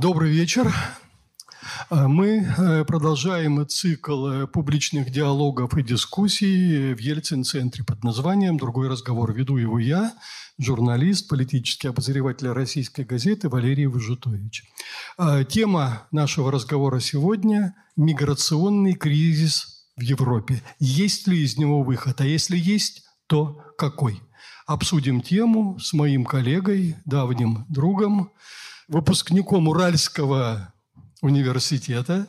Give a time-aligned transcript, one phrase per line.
[0.00, 0.72] Добрый вечер.
[1.90, 8.88] Э, мы э, продолжаем цикл э, публичных диалогов и дискуссий в Ельцин-центре под названием «Другой
[8.88, 9.32] разговор».
[9.32, 10.14] Веду его я,
[10.56, 14.66] журналист, политический обозреватель российской газеты Валерий Выжитович.
[15.48, 20.62] Тема нашего разговора сегодня– миграционный кризис в Европе.
[20.78, 22.20] Есть ли из него выход?
[22.20, 24.22] А если есть, то какой?
[24.64, 28.30] Обсудим тему с моим коллегой, давним другом,
[28.88, 30.72] выпускником Уральского
[31.20, 32.26] университета,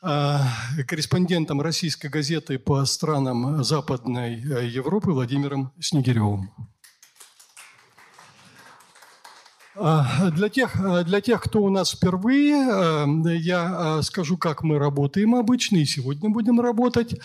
[0.00, 0.42] а,
[0.86, 6.52] корреспондентом российской газеты по странам Западной э, Европы Владимиром Снегиревым.
[9.76, 14.78] А, для тех, для тех, кто у нас впервые, э, я э, скажу, как мы
[14.78, 17.18] работаем обычно, и сегодня будем работать.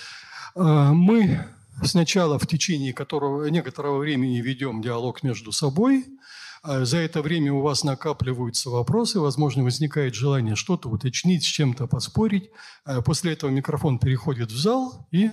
[0.55, 1.45] Мы
[1.83, 6.05] сначала в течение которого, некоторого времени ведем диалог между собой–
[6.63, 12.49] за это время у вас накапливаются вопросы, возможно, возникает желание что-то уточнить, с чем-то поспорить.
[12.85, 15.31] А после этого микрофон переходит в зал, и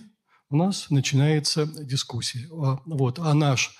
[0.50, 2.48] у нас начинается дискуссия.
[2.52, 3.18] А, вот.
[3.18, 3.76] А наш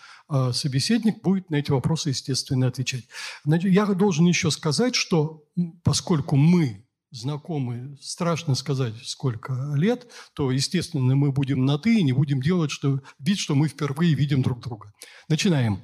[0.53, 3.05] собеседник будет на эти вопросы, естественно, отвечать.
[3.45, 5.45] Я должен еще сказать, что
[5.84, 12.12] поскольку мы знакомы, страшно сказать, сколько лет, то, естественно, мы будем на «ты» и не
[12.12, 14.93] будем делать что, вид, что мы впервые видим друг друга.
[15.28, 15.81] Начинаем.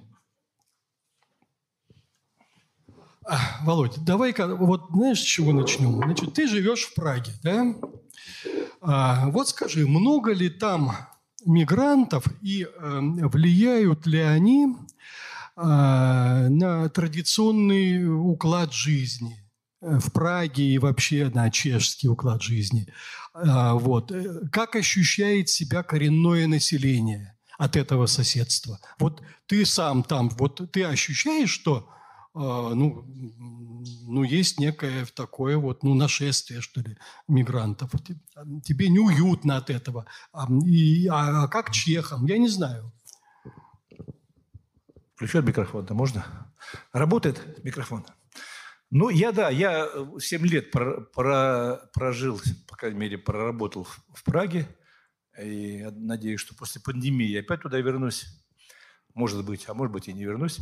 [3.63, 5.97] Володь, давай-ка, вот знаешь, с чего начнем?
[5.97, 7.75] Значит, ты живешь в Праге, да?
[8.81, 10.93] А, вот скажи, много ли там
[11.45, 14.67] мигрантов и э, влияют ли они
[15.57, 19.39] э, на традиционный уклад жизни
[19.81, 22.89] в Праге и вообще на чешский уклад жизни?
[23.35, 24.13] А, вот.
[24.51, 28.81] Как ощущает себя коренное население от этого соседства?
[28.99, 31.89] Вот ты сам там, вот ты ощущаешь, что
[32.35, 33.05] ну,
[34.07, 36.97] ну, есть некое такое вот, ну, нашествие, что ли,
[37.29, 37.91] мигрантов.
[38.65, 40.07] Тебе неуютно от этого.
[40.33, 42.25] А, и, а, а как чехам?
[42.27, 42.93] Я не знаю.
[45.15, 46.53] Включен микрофон, да можно?
[46.93, 48.07] Работает микрофон?
[48.91, 49.89] Ну, я, да, я
[50.19, 54.69] 7 лет про, про, прожил, по крайней мере, проработал в, в Праге.
[55.43, 58.27] И надеюсь, что после пандемии я опять туда вернусь
[59.15, 60.61] может быть, а может быть и не вернусь.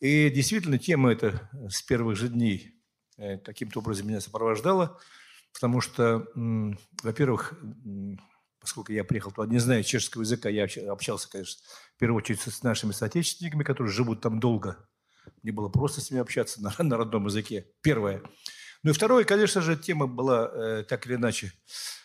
[0.00, 2.74] И действительно, тема эта с первых же дней
[3.16, 4.98] э, каким-то образом меня сопровождала,
[5.52, 6.26] потому что,
[7.02, 7.58] во-первых,
[8.60, 11.60] поскольку я приехал туда, не знаю чешского языка, я общался, конечно,
[11.96, 14.88] в первую очередь с нашими соотечественниками, которые живут там долго.
[15.42, 17.66] Мне было просто с ними общаться на, на родном языке.
[17.82, 18.22] Первое.
[18.82, 21.52] Ну и второе, конечно же, тема была э, так или иначе,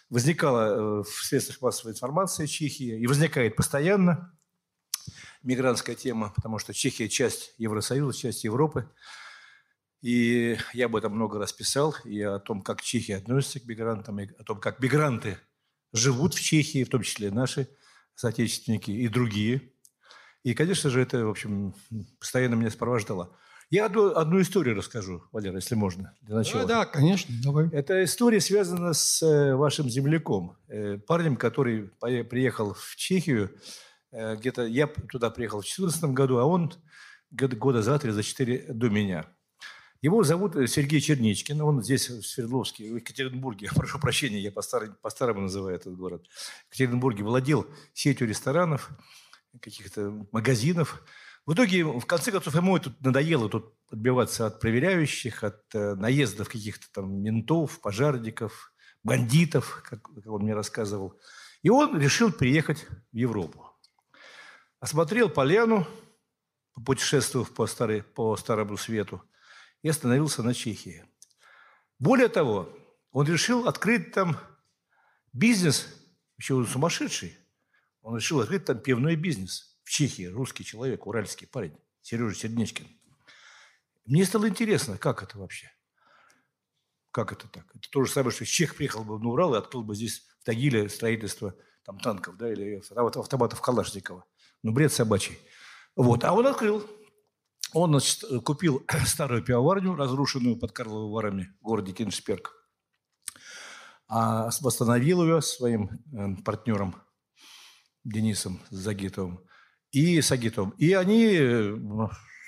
[0.09, 4.35] возникала э, в средствах массовой информации Чехии и возникает постоянно
[5.43, 8.89] мигрантская тема, потому что Чехия– часть Евросоюза, часть Европы.
[10.01, 14.19] И я об этом много раз писал, и о том, как Чехия относится к мигрантам,
[14.19, 15.37] и о том, как мигранты
[15.93, 17.69] живут в Чехии, в том числе наши
[18.15, 19.73] соотечественники и другие.
[20.43, 21.73] И, конечно же, это, в общем,
[22.19, 23.37] постоянно меня сопровождало.
[23.69, 26.65] Я одну, одну историю расскажу, Валера, если можно, для начала.
[26.65, 27.69] Да, да, конечно, давай.
[27.69, 33.49] Эта история связана с э, вашим земляком, э, парнем, который приехал в Чехию
[34.13, 36.71] где-то я туда приехал в 2014 году, а он
[37.31, 39.25] года за три, за четыре до меня.
[40.03, 44.95] Его зовут э, Сергей Черничкин, он здесь, в Свердловске, в Екатеринбурге, прошу прощения, я по-старому,
[45.01, 46.27] по называю этот город.
[46.69, 48.89] В Екатеринбурге владел сетью ресторанов,
[49.61, 51.03] каких-то магазинов.
[51.45, 56.49] В итоге, в конце концов, ему тут надоело тут отбиваться от проверяющих, от э, наездов
[56.49, 58.73] каких-то там ментов, пожарников,
[59.03, 61.17] бандитов, как, как он мне рассказывал.
[61.61, 63.72] И он решил приехать в Европу
[64.83, 65.87] осмотрел поляну,
[66.85, 69.23] путешествовав по, старой, по Старому Свету,
[69.81, 71.05] и остановился на Чехии.
[71.99, 72.67] Более того,
[73.11, 74.37] он решил открыть там
[75.31, 75.87] бизнес,
[76.37, 77.37] еще он сумасшедший,
[78.01, 82.85] он решил открыть там пивной бизнес в Чехии, русский человек, уральский парень, Сережа Сердничкин.
[84.03, 85.71] Мне стало интересно, как это вообще?
[87.11, 87.73] Как это так?
[87.73, 90.43] Это то же самое, что Чех приехал бы на Урал и открыл бы здесь в
[90.43, 91.55] Тагиле строительство
[91.85, 94.25] там, танков да, или автоматов Калашникова.
[94.63, 95.37] Ну, бред собачий.
[95.95, 96.23] Вот.
[96.23, 96.83] А он открыл.
[97.73, 102.55] Он значит, купил старую пивоварню, разрушенную под Карловыми Варами в городе Киншперк.
[104.07, 106.95] А восстановил ее своим э, партнером
[108.03, 109.41] Денисом Загитовым
[109.91, 110.71] и Сагитовым.
[110.71, 111.77] И они э,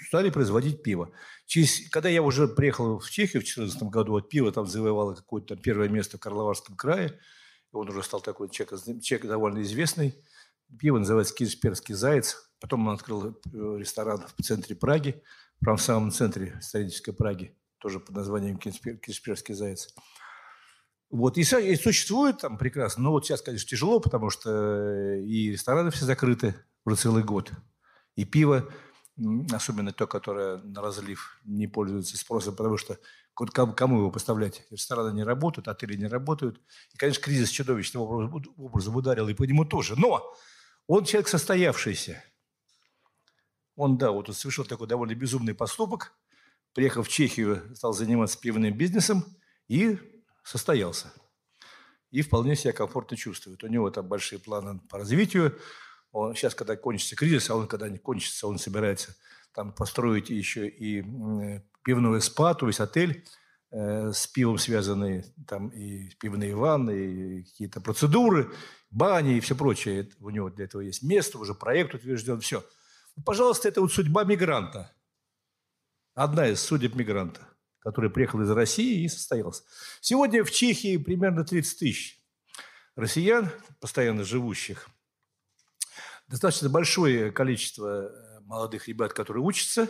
[0.07, 1.11] стали производить пиво.
[1.47, 5.55] Через, когда я уже приехал в Чехию в 2014 году, вот пиво там завоевало какое-то
[5.55, 7.19] первое место в Карловарском крае.
[7.71, 10.15] Он уже стал такой человек, человек довольно известный.
[10.79, 12.37] Пиво называется «Киршперский заяц».
[12.59, 13.31] Потом он открыл э,
[13.77, 15.21] ресторан в центре Праги,
[15.59, 19.93] прямо в самом центре исторической Праги, тоже под названием Кишперский заяц.
[21.09, 23.03] Вот, и, и существует там прекрасно.
[23.03, 27.51] Но вот сейчас, конечно, тяжело, потому что э, и рестораны все закрыты уже целый год.
[28.15, 28.69] И пиво,
[29.51, 32.97] особенно то, которое на разлив, не пользуется спросом, потому что
[33.33, 34.65] кому его поставлять?
[34.71, 36.61] Рестораны не работают, отели не работают.
[36.93, 38.03] И, конечно, кризис чудовищным
[38.57, 39.95] образом ударил и по нему тоже.
[39.97, 40.35] Но
[40.87, 42.23] он человек состоявшийся.
[43.75, 46.13] Он, да, вот он совершил такой довольно безумный поступок.
[46.73, 49.25] Приехал в Чехию, стал заниматься пивным бизнесом
[49.67, 49.97] и
[50.43, 51.11] состоялся.
[52.11, 53.63] И вполне себя комфортно чувствует.
[53.63, 55.59] У него там большие планы по развитию.
[56.11, 59.15] Он, сейчас, когда кончится кризис, а он когда не кончится, он собирается
[59.53, 61.01] там построить еще и
[61.83, 63.25] пивной спа, то есть отель
[63.71, 68.51] э, с пивом связанные, там и пивные ванны, и какие-то процедуры,
[68.95, 70.09] бани и все прочее.
[70.19, 72.63] У него для этого есть место, уже проект утвержден, все.
[73.25, 74.91] Пожалуйста, это вот судьба мигранта.
[76.13, 77.47] Одна из судеб мигранта
[77.85, 79.63] который приехал из России и состоялся.
[80.01, 82.19] Сегодня в Чехии примерно 30 тысяч
[82.95, 84.89] россиян, постоянно живущих.
[86.27, 89.87] Достаточно большое количество э, молодых ребят, которые учатся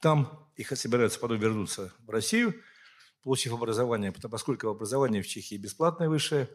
[0.00, 2.54] там, их собираются потом вернуться в Россию,
[3.26, 6.48] получив образование, поскольку образование в Чехии бесплатное высшее,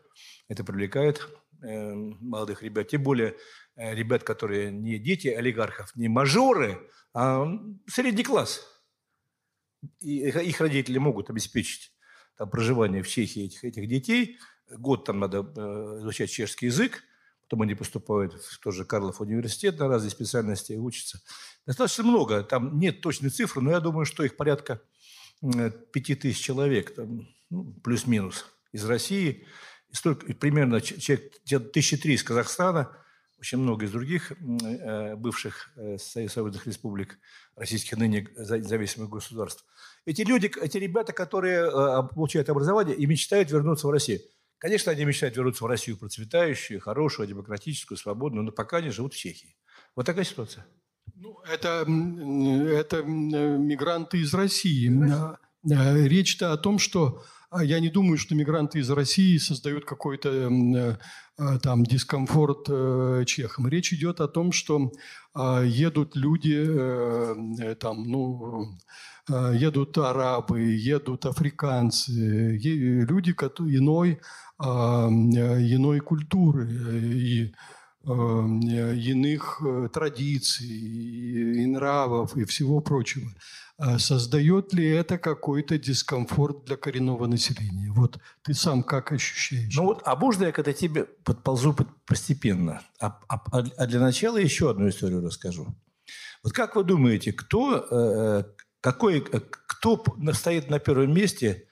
[0.47, 1.27] это привлекает
[1.61, 3.35] э, молодых ребят, тем более
[3.75, 7.45] э, ребят, которые не дети олигархов, не мажоры, а
[7.87, 8.65] средний класс–
[9.99, 11.91] и их родители могут обеспечить
[12.37, 14.37] там, проживание в Чехии этих, этих детей.
[14.69, 17.03] Год там надо э, изучать чешский язык,
[17.41, 21.19] потом они поступают в тот же Карлов университет на разные специальности и учатся.
[21.65, 24.81] Достаточно много, там нет точной цифры, но я думаю, что их порядка
[25.91, 29.45] пяти тысяч человек, там, ну, плюс-минус, из России.
[29.89, 32.95] И столько, примерно человек, 1003 из Казахстана,
[33.41, 37.17] очень много из других э, бывших э, союзных республик,
[37.55, 39.65] российских ныне независимых государств.
[40.05, 44.19] Эти люди, эти ребята, которые э, получают образование и мечтают вернуться в Россию.
[44.59, 49.17] Конечно, они мечтают вернуться в Россию процветающую, хорошую, демократическую, свободную, но пока они живут в
[49.17, 49.55] Чехии.
[49.95, 50.67] Вот такая ситуация.
[51.21, 54.91] Ну, это, это мигранты из России.
[55.63, 57.21] Речь-то о том, что
[57.51, 60.95] а я не думаю, что мигранты из России создают какой-то э,
[61.37, 63.67] э, там дискомфорт э, чехам.
[63.67, 64.93] Речь идет о том, что
[65.33, 66.65] а, едут люди,
[67.75, 68.77] там, ну,
[69.27, 74.21] едут арабы, едут африканцы, люди иной,
[74.57, 77.53] а, иной культуры и
[78.03, 79.61] иных
[79.93, 83.29] традиций, и нравов, и всего прочего.
[83.83, 87.91] А создает ли это какой-то дискомфорт для коренного населения?
[87.91, 89.75] Вот ты сам как ощущаешь?
[89.75, 91.75] Ну вот, а можно я когда тебе подползу
[92.05, 92.83] постепенно?
[92.99, 95.75] А, а, а для начала еще одну историю расскажу.
[96.43, 98.43] Вот как вы думаете, кто, э,
[98.81, 100.03] какой, кто
[100.33, 101.67] стоит на первом месте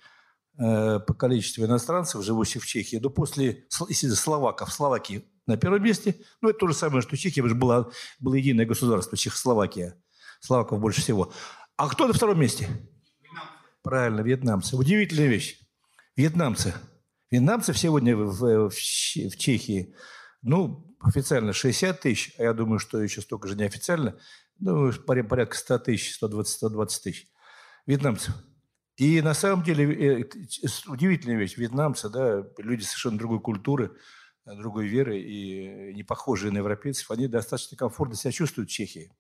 [0.57, 2.97] э, по количеству иностранцев, живущих в Чехии?
[2.97, 6.15] Ну, после словаков, Словакии на первом месте.
[6.41, 10.01] Ну, это то же самое, что Чехия была, было единое государство, Чехословакия.
[10.39, 11.33] Словаков больше всего.
[11.75, 12.67] А кто на втором месте?
[13.21, 13.51] Вьетнамцы.
[13.81, 14.75] Правильно, вьетнамцы.
[14.77, 15.59] Удивительная вещь.
[16.15, 16.73] Вьетнамцы.
[17.31, 19.93] Вьетнамцев сегодня в, в, в Чехии,
[20.41, 24.17] ну, официально 60 тысяч, а я думаю, что еще столько же неофициально,
[24.59, 27.27] ну, порядка 100 тысяч, 120-120 тысяч
[27.85, 28.33] вьетнамцев.
[28.97, 30.29] И на самом деле э,
[30.87, 31.55] удивительная вещь.
[31.55, 33.95] Вьетнамцы, да, люди совершенно другой культуры,
[34.55, 39.11] другой веры и не похожие на европейцев, они достаточно комфортно себя чувствуют в Чехии.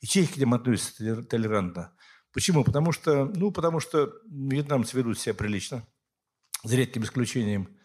[0.00, 1.92] И чехи к ним относятся толерантно.
[2.32, 2.64] Почему?
[2.64, 5.86] Потому что, ну, потому что вьетнамцы ведут себя прилично,
[6.64, 7.78] за редким исключением.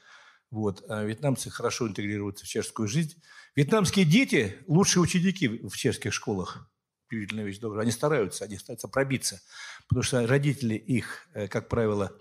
[0.49, 0.83] Вот.
[0.89, 3.21] А вьетнамцы хорошо интегрируются в чешскую жизнь.
[3.55, 6.67] Вьетнамские дети– лучшие ученики в чешских школах.
[7.11, 7.83] Удивительная вещь, добрая.
[7.83, 9.41] Они стараются, они стараются пробиться.
[9.87, 12.17] Потому что родители их, э, как правило,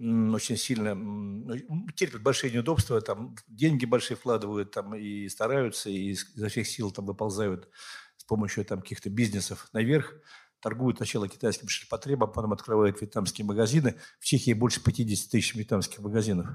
[0.00, 6.48] очень сильно ну, терпят большие неудобства, там деньги большие вкладывают там, и стараются, и изо
[6.48, 7.68] всех сил там выползают
[8.30, 10.14] помощью там, каких-то бизнесов наверх,
[10.60, 13.96] торгуют сначала китайским ширпотребом, потом открывают вьетнамские магазины.
[14.20, 16.46] В Чехии больше 50 тысяч вьетнамских магазинов.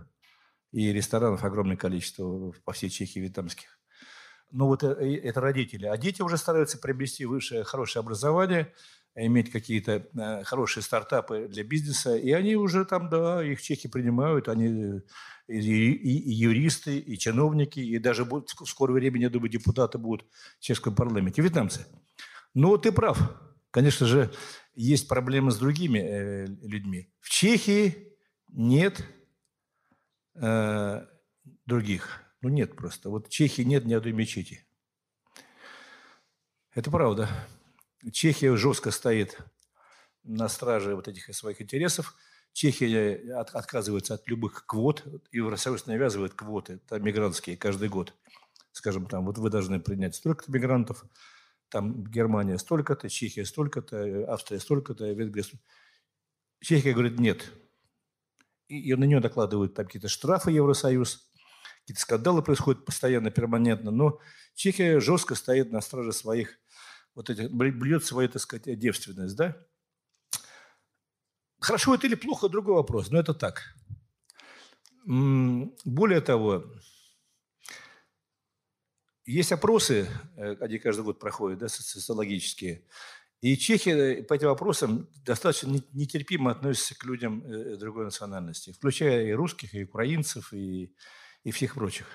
[0.72, 3.78] И ресторанов огромное количество по всей Чехии вьетнамских.
[4.52, 5.86] Но вот это, это родители.
[5.86, 8.74] А дети уже стараются приобрести высшее, хорошее образование,
[9.16, 12.16] иметь какие-то э, хорошие стартапы для бизнеса.
[12.16, 14.50] И они уже там, да, их чехи принимают.
[14.50, 15.02] Они
[15.48, 19.98] и, и, и юристы, и чиновники, и даже будут, в скором времени, я думаю, депутаты
[19.98, 20.28] будут
[20.60, 21.86] в чешском парламенте, вьетнамцы.
[22.54, 23.20] Ну, ты прав.
[23.72, 24.32] Конечно же,
[24.74, 27.10] есть проблемы с другими э, людьми.
[27.20, 28.18] В Чехии
[28.50, 29.06] нет
[30.36, 31.06] э,
[31.66, 32.22] других.
[32.42, 33.10] Ну, нет просто.
[33.10, 34.66] Вот в Чехии нет ни одной мечети.
[36.74, 37.30] Это правда.
[38.12, 39.38] Чехия жестко стоит
[40.24, 42.16] на страже вот этих своих интересов.
[42.54, 48.14] Чехия от, отказывается от любых квот, Евросоюз навязывает квоты там, мигрантские каждый год.
[48.72, 51.04] Скажем, там, вот вы должны принять столько-то мигрантов,
[51.70, 55.70] там Германия столько-то, Чехия столько-то, Австрия столько-то, Венгрия столько-то.
[56.62, 57.52] Чехия говорит, нет.
[58.68, 61.30] И, и на нее докладывают там какие-то штрафы Евросоюз,
[61.82, 64.20] какие-то скандалы происходят постоянно, перманентно, но
[64.56, 66.58] Чехия жестко стоит на страже своих,
[67.16, 69.58] вот этих, блюет свою, так сказать, девственность, да?
[71.60, 73.64] Хорошо это или плохо, другой вопрос, но это так.
[75.06, 76.66] Более того,
[79.26, 82.84] есть опросы, э, они каждый год проходят, да, социологические,
[83.42, 89.26] и чехи э, по этим вопросам достаточно нетерпимо относятся к людям э, другой национальности, включая
[89.26, 90.96] и русских, и украинцев, и,
[91.44, 92.08] и всех прочих.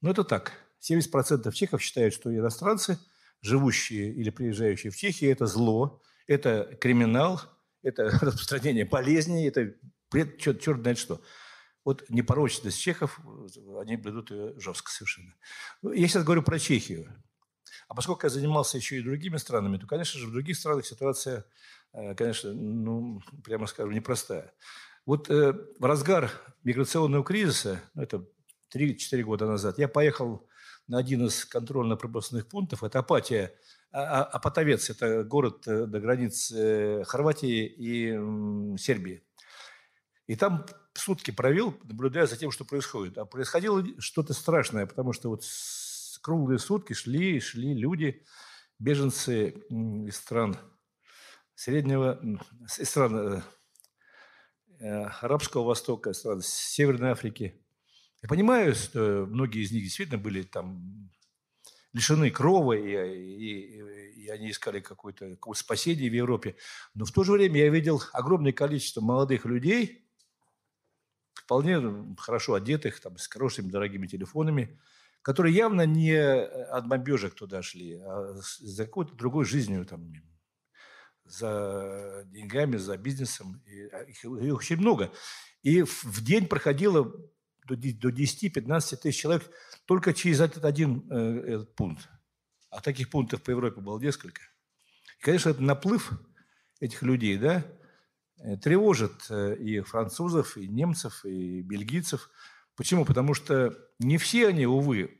[0.00, 0.52] Но это так.
[0.80, 2.98] 70% чехов считают, что иностранцы,
[3.40, 7.40] живущие или приезжающие в Чехию, это зло, это криминал,
[7.82, 9.74] это распространение болезней, это
[10.38, 11.20] черт, черт знает что.
[11.84, 13.18] Вот непорочность чехов,
[13.80, 15.34] они блюдут ее жестко совершенно.
[15.82, 17.10] Я сейчас говорю про Чехию.
[17.88, 21.46] А поскольку я занимался еще и другими странами, то, конечно же, в других странах ситуация,
[21.94, 24.52] э, конечно, ну, прямо скажем, непростая.
[25.06, 26.30] Вот э, в разгар
[26.64, 28.26] миграционного кризиса, ну, это
[28.74, 30.46] 3-4 года назад, я поехал
[30.88, 32.82] на один из контрольно-пропускных пунктов.
[32.82, 33.54] Это Апатия.
[33.92, 39.22] А, а, Апатовец– это город э, границе Хорватии и Сербии.
[40.26, 43.16] И там сутки провел, наблюдая за тем, что происходит.
[43.18, 45.44] А происходило что-то страшное, потому что вот
[46.22, 48.24] круглые сутки шли и шли люди,
[48.78, 50.56] беженцы из стран
[51.54, 52.20] Среднего,
[52.78, 53.42] из стран э,
[54.78, 57.60] э, Арабского Востока, из стран Северной Африки.
[58.22, 61.10] Я понимаю, что многие из них действительно были там
[61.92, 66.56] лишены крова, и, и, и они искали какое-то какое спасение в Европе.
[66.94, 70.04] Но в то же время я видел огромное количество молодых людей,
[71.34, 71.80] вполне
[72.18, 74.78] хорошо одетых, там, с хорошими дорогими телефонами,
[75.22, 80.12] которые явно не от бомбежек туда шли, а за какой-то другой жизнью, там,
[81.24, 83.62] за деньгами, за бизнесом.
[83.66, 85.12] И а, их, их очень много.
[85.62, 87.12] И в день проходило
[87.76, 89.50] до 10-15 тысяч человек
[89.86, 92.08] только через этот один э, этот пункт.
[92.70, 94.42] А таких пунктов по Европе было несколько.
[95.18, 96.12] И, конечно, этот наплыв
[96.80, 97.64] этих людей, да,
[98.40, 102.30] Э, тревожит э, и французов, и немцев, и бельгийцев.
[102.76, 103.04] Почему?
[103.04, 105.18] Потому что не все они, увы,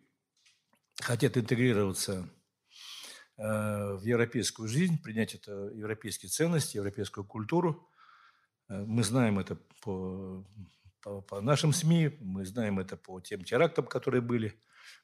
[1.01, 2.29] хотят интегрироваться
[3.37, 7.89] в европейскую жизнь, принять это европейские ценности, европейскую культуру.
[8.69, 10.45] Мы знаем это по,
[11.03, 14.55] по, по нашим СМИ, мы знаем это по тем терактам, которые были,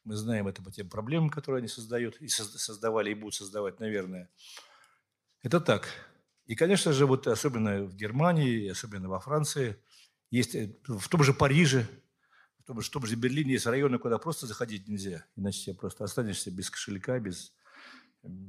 [0.04, 4.30] мы знаем это по тем проблемам, которые они создают и создавали и будут создавать, наверное.
[5.42, 5.88] Это так.
[6.46, 9.76] И, конечно же, вот особенно в Германии, особенно во Франции,
[10.30, 11.86] есть э, в том же Париже,
[12.58, 16.04] в том, в том же Берлине есть районы, куда просто заходить нельзя, иначе тебе просто
[16.04, 17.54] останешься без кошелька, без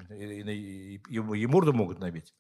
[0.10, 2.34] и, и, и, и морду могут набить.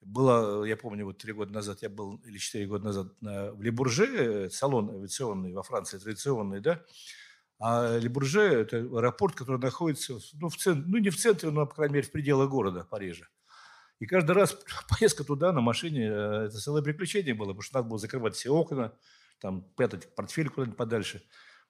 [0.00, 3.60] Было, я помню, вот три года назад я был, или четыре года назад на, в
[3.60, 6.82] Лебурже, салон авиационный во Франции, традиционный, да,
[7.58, 11.74] а Лебурже– это аэропорт, который находится, ну, в центре, ну, не в центре, но, по
[11.74, 13.26] крайней мере, в пределах города Парижа.
[13.98, 14.56] И каждый раз
[14.88, 18.48] поездка туда на машине, э, это целое приключение было, потому что надо было закрывать все
[18.48, 18.94] окна,
[19.40, 21.22] там, прятать портфель куда-нибудь подальше.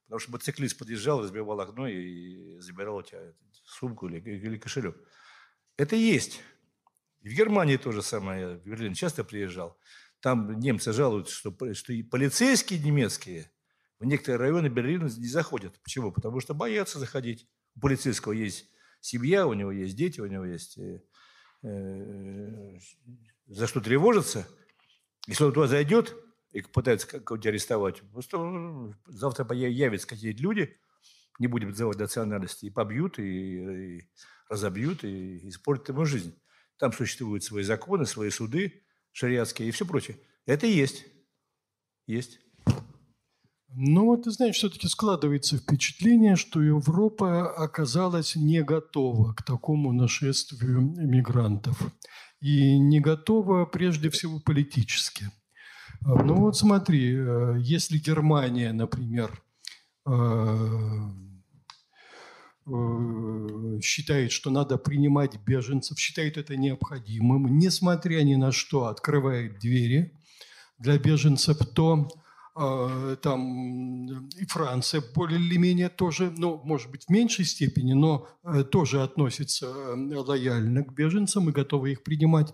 [0.04, 3.32] Потому что мотоциклист подъезжал, разбивал окно и забирал у тебя
[3.64, 4.96] сумку или, или кошелек.
[5.76, 6.40] Это есть.
[7.22, 8.40] И в Германии то же самое.
[8.40, 9.78] Я в Берлин часто приезжал.
[10.20, 13.50] Там немцы жалуются, что, что и полицейские немецкие
[13.98, 15.80] в некоторые районы Берлина не заходят.
[15.82, 16.12] Почему?
[16.12, 17.48] Потому что боятся заходить.
[17.76, 21.00] У полицейского есть семья, у него есть дети, у него есть э,
[21.62, 22.78] Э,
[23.46, 24.46] за что тревожится,
[25.26, 26.16] если он туда зайдет
[26.52, 30.78] и пытается кого-нибудь арестовать, просто ну, завтра явятся какие-то люди,
[31.38, 34.10] не будем называть национальности, и побьют, и, и
[34.48, 36.34] разобьют, и испортят ему жизнь.
[36.80, 38.82] Там существуют свои законы, свои суды
[39.12, 40.16] шариатские и все прочее.
[40.46, 41.04] Это есть.
[42.06, 42.40] Есть.
[43.72, 50.80] Ну вот, ты знаешь, все-таки складывается впечатление, что Европа оказалась не готова к такому нашествию
[50.80, 51.78] мигрантов.
[52.40, 55.30] И не готова прежде всего политически.
[56.00, 59.42] Ну вот смотри, э, если Германия, например,
[60.06, 61.00] э,
[63.82, 70.12] считает, что надо принимать беженцев, считает это необходимым, несмотря ни на что, открывает двери
[70.78, 72.08] для беженцев, то
[72.54, 78.28] а, там и Франция более или менее тоже, ну, может быть, в меньшей степени, но
[78.42, 82.52] э, тоже относится э, лояльно к беженцам и готова их принимать.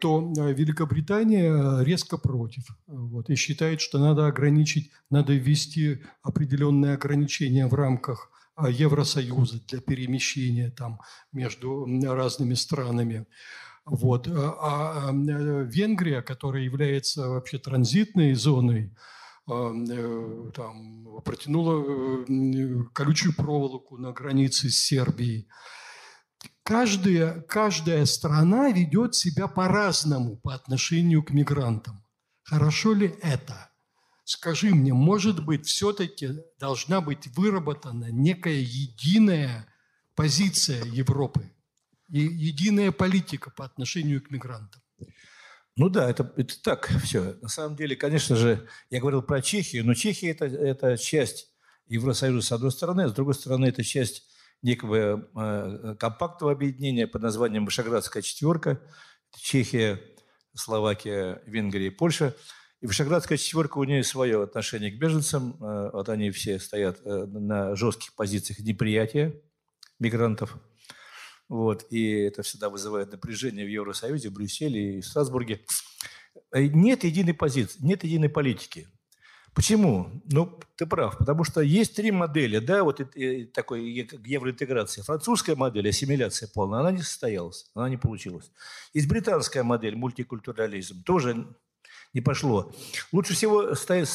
[0.00, 2.64] то Великобритания резко против.
[2.86, 10.70] Вот, и считает, что надо ограничить, надо ввести определенные ограничения в рамках Евросоюза для перемещения
[10.70, 11.00] там
[11.32, 13.26] между разными странами.
[13.84, 14.28] Вот.
[14.28, 18.92] А Венгрия, которая является вообще транзитной зоной,
[19.48, 21.84] Э, там, протянула
[22.28, 25.48] э, колючую проволоку на границе с Сербией.
[26.62, 32.04] Каждая, каждая страна ведет себя по-разному по отношению к мигрантам.
[32.44, 33.71] Хорошо ли это?
[34.24, 39.66] Скажи мне, может быть, все-таки должна быть выработана некая единая
[40.14, 41.50] позиция Европы,
[42.08, 44.82] и единая политика по отношению к мигрантам?
[45.76, 47.36] Ну да, это, это так все.
[47.40, 51.48] На самом деле, конечно же, я говорил про Чехию, но Чехия это, это часть
[51.86, 54.28] Евросоюза с одной стороны, а с другой стороны это часть
[54.60, 58.80] некого э, компактного объединения под названием Вышеградская четверка.
[59.36, 59.98] Чехия,
[60.54, 62.36] Словакия, Венгрия и Польша.
[62.82, 65.56] И Вышеградская четверка, у нее свое отношение к беженцам.
[65.62, 69.34] Э, вот они все стоят э, на жестких позициях неприятия
[69.98, 70.56] мигрантов–
[71.52, 75.60] вот, и это всегда вызывает напряжение в Евросоюзе, в Брюсселе и в Страсбурге.
[76.50, 78.88] Э, нет единой позиции, нет единой политики.
[79.52, 80.22] Почему?
[80.30, 83.02] Ну, ты прав, потому что есть три модели, да, вот
[83.52, 83.86] такой
[84.24, 85.02] евроинтеграции.
[85.02, 88.50] Французская модель, ассимиляция полная, она не состоялась, она не получилась.
[88.94, 91.54] Есть британская модель, мультикультурализм, тоже
[92.12, 92.72] не пошло.
[93.12, 94.08] Лучше всего стоит,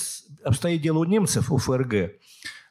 [0.44, 2.12] обстоит дело у немцев, у ФРГ.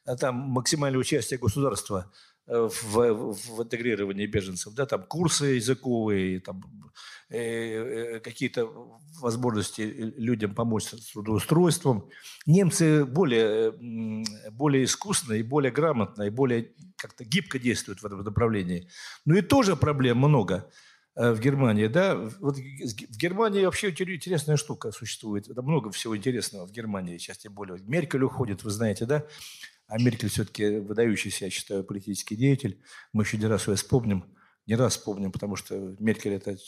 [0.05, 2.13] А там максимальное участие государства–
[2.49, 6.63] Э, в, в интегрировании беженцев, да, там курсы языковые, там,
[7.29, 8.71] э, э, какие-то
[9.21, 12.09] возможности людям помочь с трудоустройством.
[12.47, 13.73] Немцы более,
[14.53, 18.89] более искусно и более грамотно, и более как-то гибко действуют в этом направлении.
[19.25, 20.71] Ну и тоже проблем много
[21.17, 26.73] в Германии, да, вот в Германии вообще интересная штука существует, это много всего интересного в
[26.73, 27.79] Германии, сейчас тем более.
[27.81, 29.27] Меркель уходит, вы знаете, да,
[29.89, 32.83] а Меркель все-таки выдающийся, я считаю, политический деятель.
[33.13, 34.25] Мы еще не раз ее вспомним,
[34.67, 36.59] не раз вспомним, потому что Меркель– это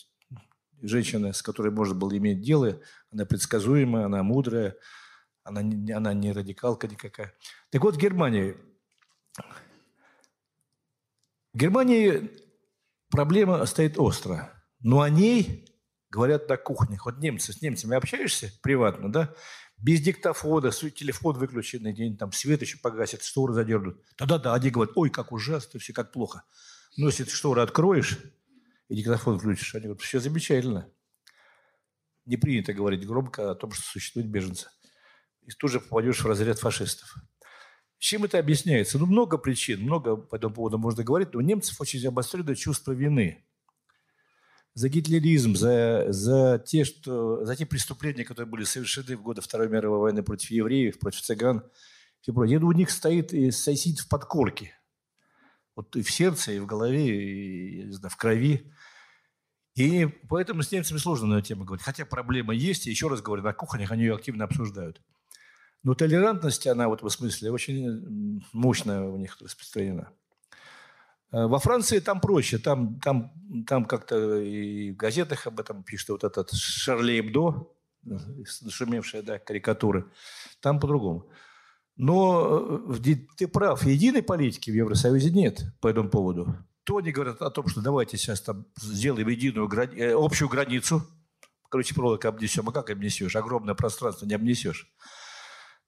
[0.81, 2.81] женщина, с которой можно было иметь дело.
[3.11, 4.77] Она предсказуемая, она мудрая,
[5.43, 7.35] она не, она не радикалка никакая.
[7.71, 8.57] Так вот, в Германии.
[11.53, 12.31] В Германии
[13.11, 14.53] проблема стоит остро.
[14.81, 15.67] Но о ней
[16.11, 17.07] говорят на кухнях.
[17.07, 19.35] Вот немцы, с немцами общаешься приватно, да?
[19.79, 24.03] без диктофона, телефон выключенный, день там свет еще погасит, шторы задернут.
[24.19, 26.43] Да-да-да, они говорят, ой, как ужасно, все как плохо.
[26.97, 28.19] Но если ты шторы откроешь
[28.89, 30.91] и диктофон включишь, они говорят, все замечательно.
[32.27, 34.69] Не принято говорить громко о том, что существуют беженцы.
[35.47, 37.15] И тут же попадешь в разряд фашистов.
[37.99, 38.99] Чем это объясняется?
[38.99, 42.93] Ну, много причин, много по этому поводу можно говорить, но у немцев очень обостренное чувство
[42.93, 43.45] вины–
[44.79, 49.69] за гитлеризм, за, за, те, что, за те преступления, которые были совершены в годы Второй
[49.69, 51.65] мировой войны против евреев, против цыган.
[52.25, 52.61] И прочее.
[52.61, 54.73] у них стоит и сосит в подкорке.
[55.75, 58.73] Вот и в сердце, и в голове, и знаю, в крови.
[59.75, 61.85] И поэтому с немцами сложно на эту тему говорить.
[61.85, 65.01] Хотя проблема есть, и еще раз говорю, на кухнях они ее активно обсуждают.
[65.83, 70.13] Но толерантность, она в этом смысле очень мощная у них распространена.
[71.31, 73.33] Э, во Франции там проще, там, там,
[73.67, 77.69] там как-то и в газетах об этом пишут, вот этот Шарли Эбдо,
[78.03, 80.11] нашумевшая да, карикатуры,
[80.61, 81.31] там по-другому.
[81.97, 86.57] Но э, ты прав, единой политики в Евросоюзе нет по этому поводу.
[86.85, 89.97] То они говорят о том, что давайте сейчас там сделаем единую грани...
[89.97, 91.03] Э, общую границу,
[91.69, 92.69] короче, проволока обнесем.
[92.69, 93.37] А как обнесешь?
[93.37, 94.91] Огромное пространство не обнесешь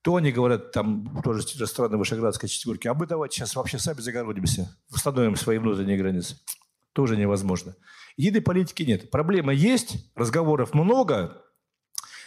[0.01, 4.75] то они говорят, там тоже страны Вышеградской четверки, а мы давайте сейчас вообще сами загородимся,
[4.89, 6.37] восстановим свои внутренние границы.
[6.93, 7.75] Тоже невозможно.
[8.17, 9.11] Единой политики нет.
[9.11, 11.41] Проблема есть, разговоров много,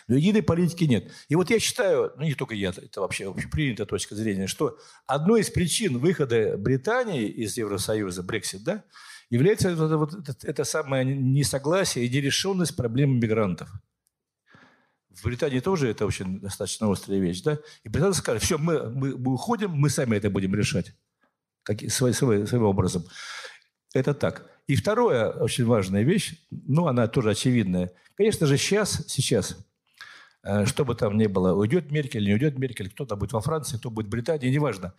[0.07, 1.11] но единой политики нет.
[1.29, 5.41] И вот я считаю, ну не только я, это вообще общепринятая точка зрения, что одной
[5.41, 8.85] из причин выхода Британии из Евросоюза, Брексит, да,
[9.31, 13.71] является вот это, это самое несогласие и нерешенность проблемы мигрантов.
[15.15, 17.59] В Британии тоже это очень достаточно острая вещь, да?
[17.85, 20.95] И британцы сказали, все, мы, мы, мы уходим, мы сами это будем решать.
[21.63, 23.05] Как, свой, свой, своим образом.
[23.95, 24.51] Это так.
[24.67, 27.93] И вторая очень важная вещь, ну, она тоже очевидная.
[28.17, 29.57] Конечно же, сейчас, сейчас,
[30.43, 33.77] э, что бы там ни было, уйдет Меркель, не уйдет Меркель, кто-то будет во Франции,
[33.77, 34.95] кто будет в Британии, неважно.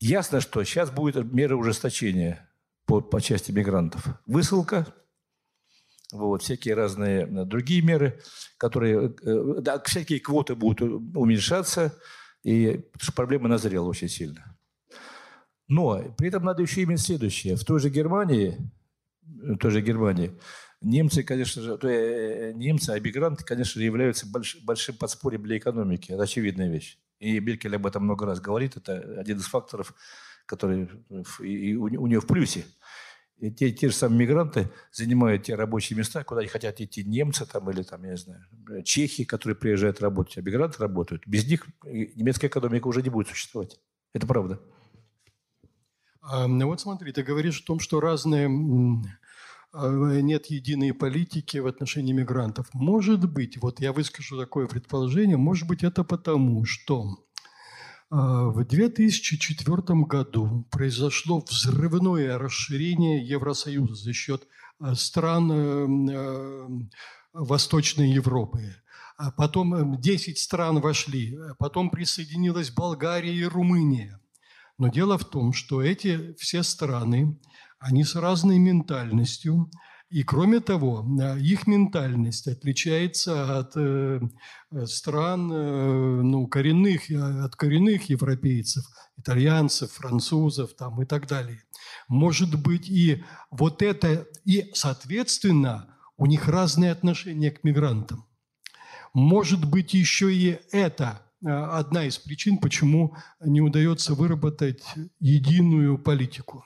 [0.00, 2.48] Ясно, что сейчас будет меры ужесточения
[2.86, 4.06] по, по части мигрантов.
[4.26, 4.86] Высылка,
[6.12, 8.20] вот, всякие разные э, другие меры,
[8.58, 10.82] которые, э, да, всякие квоты будут
[11.16, 11.98] уменьшаться,
[12.44, 12.84] и
[13.16, 14.56] проблема назрела очень сильно.
[15.68, 17.56] Но при этом надо еще иметь следующее.
[17.56, 18.58] В той же Германии,
[19.22, 20.32] в той же Германии
[20.82, 25.58] Немцы, конечно же, то, э, немцы, а мигранты, конечно же, являются больш, большим подспорьем для
[25.58, 26.10] экономики.
[26.10, 26.98] Это очевидная вещь.
[27.20, 28.76] И Меркель об этом много раз говорит.
[28.76, 29.94] Это один из факторов,
[30.44, 30.90] который
[31.40, 32.64] и у, у нее в плюсе.
[33.42, 37.44] И те, те же самые мигранты занимают те рабочие места, куда не хотят идти немцы
[37.44, 38.40] там, или, там, я не знаю,
[38.84, 41.26] чехи, которые приезжают работать, а мигранты работают.
[41.26, 43.80] Без них немецкая экономика уже не будет существовать.
[44.12, 44.60] Это правда.
[46.20, 48.46] А, вот смотри, ты говоришь о том, что разные
[49.72, 52.68] а, нет единой политики в отношении мигрантов.
[52.72, 57.26] Может быть, вот я выскажу такое предположение, может быть, это потому, что
[58.14, 64.46] в 2004 году произошло взрывное расширение Евросоюза за счет
[64.78, 66.68] а, стран э, э,
[67.32, 68.76] Восточной Европы.
[69.16, 74.20] А потом 10 стран вошли, потом присоединилась Болгария и Румыния.
[74.76, 77.38] Но дело в том, что эти все страны,
[77.78, 79.70] они с разной ментальностью,
[80.12, 84.20] и кроме того, э, их ментальность отличается от э,
[84.84, 88.84] стран э, ну, коренных, от коренных европейцев,
[89.16, 91.62] итальянцев, французов там, и так далее.
[92.08, 98.26] Может быть, и вот это, и, соответственно, у них разные отношения к мигрантам.
[99.14, 104.82] Может быть, еще и это одна из причин, почему не удается выработать
[105.20, 106.64] единую политику.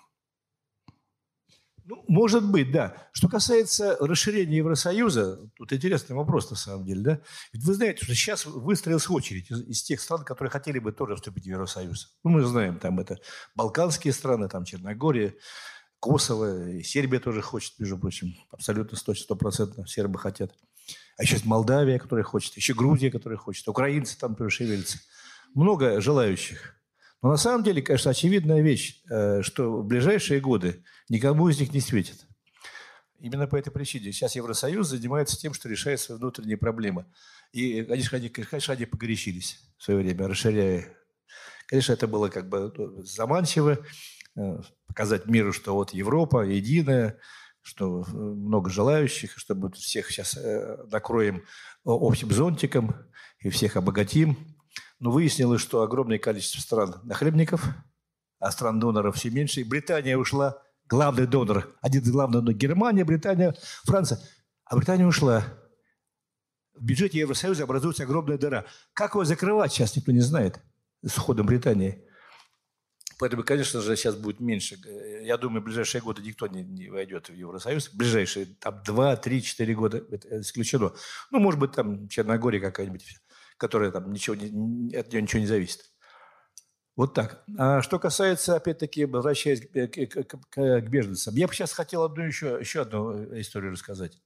[1.88, 2.96] Ну, может быть, да.
[3.12, 7.20] Что касается расширения Евросоюза, тут интересный вопрос на самом деле, да?
[7.52, 11.14] Ведь вы знаете, что сейчас выстроилась очередь из, из тех стран, которые хотели бы тоже
[11.14, 12.18] вступить в Евросоюз.
[12.24, 13.20] Ну, мы знаем, там это
[13.54, 15.36] балканские страны, там Черногория,
[16.00, 20.52] Косово, и Сербия тоже хочет, между прочим, абсолютно стопроцентно сербы хотят.
[21.16, 24.98] А еще есть Молдавия, которая хочет, еще Грузия, которая хочет, украинцы там тоже шевелятся.
[25.54, 26.75] Много желающих.
[27.22, 31.72] Но на самом деле, конечно, очевидная вещь, э, что в ближайшие годы никому из них
[31.72, 32.26] не светит.
[33.18, 34.12] Именно по этой причине.
[34.12, 37.06] Сейчас Евросоюз занимается тем, что решает свои внутренние проблемы.
[37.52, 40.86] И, конечно, они, конечно, они погорячились в свое время, расширяя.
[41.66, 43.78] Конечно, это было как бы ну, заманчиво,
[44.36, 47.18] э, показать миру, что вот Европа единая,
[47.62, 50.38] что э, много желающих, что мы всех сейчас
[50.92, 51.42] накроем
[51.84, 52.94] общим зонтиком
[53.40, 54.55] и всех обогатим.
[54.98, 57.64] Но выяснилось, что огромное количество стран нахлебников,
[58.38, 59.60] а стран доноров все меньше.
[59.60, 62.58] И Британия ушла, главный донор, один из главных доноров.
[62.58, 63.54] Германия, Британия,
[63.84, 64.20] Франция.
[64.64, 65.44] А Британия ушла.
[66.74, 68.66] В бюджете Евросоюза образуется огромная дыра.
[68.92, 70.60] Как его закрывать, сейчас никто не знает
[71.04, 72.02] с уходом Британии.
[73.18, 74.76] Поэтому, конечно же, сейчас будет меньше.
[75.22, 77.88] Я думаю, в ближайшие годы никто не, не войдет в Евросоюз.
[77.88, 80.92] В ближайшие там 2, 3, 4 года это исключено.
[81.30, 83.04] Ну, может быть, там Черногория какая-нибудь
[83.56, 84.42] которая там ничего от
[85.12, 85.84] нее ничего не зависит.
[86.96, 87.44] Вот так.
[87.58, 92.24] А что касается, опять-таки, возвращаясь к, к, к, к беженцам, я бы сейчас хотел одну
[92.24, 94.18] еще, еще одну историю рассказать.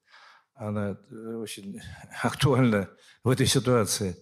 [0.54, 1.80] Она э, очень
[2.22, 2.88] актуальна
[3.24, 4.16] в этой ситуации.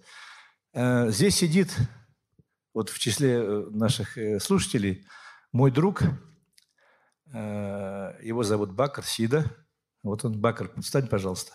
[0.73, 1.77] Э, здесь сидит,
[2.73, 5.07] вот в числе э, наших слушателей,
[5.53, 6.03] мой друг,
[7.31, 9.45] его зовут Бакар Сида.
[10.03, 11.53] Вот он, Бакар, встань, пожалуйста.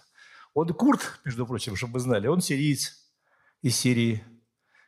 [0.54, 3.03] Он курд, между прочим, чтобы вы знали, он сириец
[3.64, 4.24] из Сирии.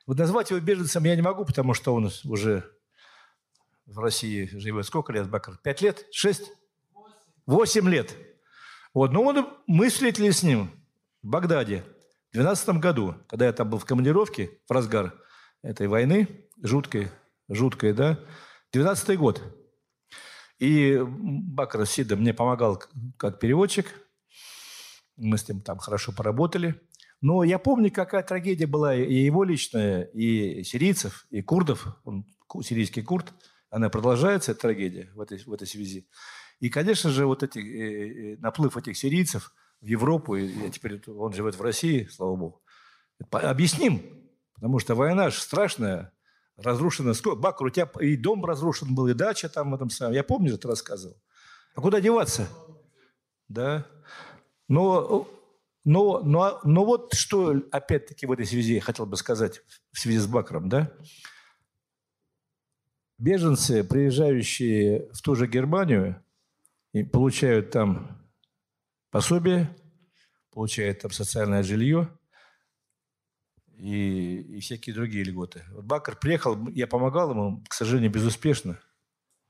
[0.06, 2.72] Вот назвать его беженцем я не могу, потому что он уже
[3.88, 5.58] в России живет сколько лет, Бакар?
[5.64, 6.06] Пять лет?
[6.12, 6.52] Шесть?
[7.48, 8.16] Восемь лет.
[8.94, 9.12] Вот.
[9.12, 10.70] Но он, мы встретились с ним
[11.24, 11.84] в Багдаде
[12.30, 15.16] в 2012 году, когда я там был в командировке, в разгар
[15.64, 16.28] этой войны,
[16.62, 17.10] жуткой,
[17.48, 18.20] жуткой, да,
[18.74, 19.42] 12 год.
[20.60, 22.84] И Бакар Сида мне помогал
[23.18, 23.88] как переводчик.
[25.16, 26.82] Мы с ним там хорошо поработали.
[27.26, 31.88] Но я помню, какая трагедия была и его личная, и сирийцев, и курдов.
[32.04, 32.24] Он
[32.62, 33.34] сирийский курд.
[33.72, 36.08] Она продолжается, эта трагедия в этой, в этой связи.
[36.60, 37.64] И, конечно же, вот эти, э,
[38.34, 42.62] э, наплыв этих сирийцев в Европу, и теперь он живет в России, слава богу,
[43.32, 44.04] объясним.
[44.54, 46.14] Потому что война же страшная,
[46.58, 47.14] разрушена.
[47.38, 50.14] Бакур, у тебя и дом разрушен был, и дача там в этом самом.
[50.14, 51.18] Я помню, что ты рассказывал.
[51.74, 52.48] А куда деваться?
[53.48, 53.88] Да.
[54.68, 55.28] Но
[55.86, 60.18] но, но, но вот что, опять-таки, в этой связи я хотел бы сказать, в связи
[60.18, 60.92] с Бакром, да?
[63.20, 66.22] Беженцы, приезжающие в ту же Германию,
[66.92, 68.20] и получают там
[69.12, 69.70] пособие,
[70.52, 72.10] получают там социальное жилье
[73.78, 75.64] и, и всякие другие льготы.
[75.70, 78.80] Вот Бакр приехал, я помогал ему, к сожалению, безуспешно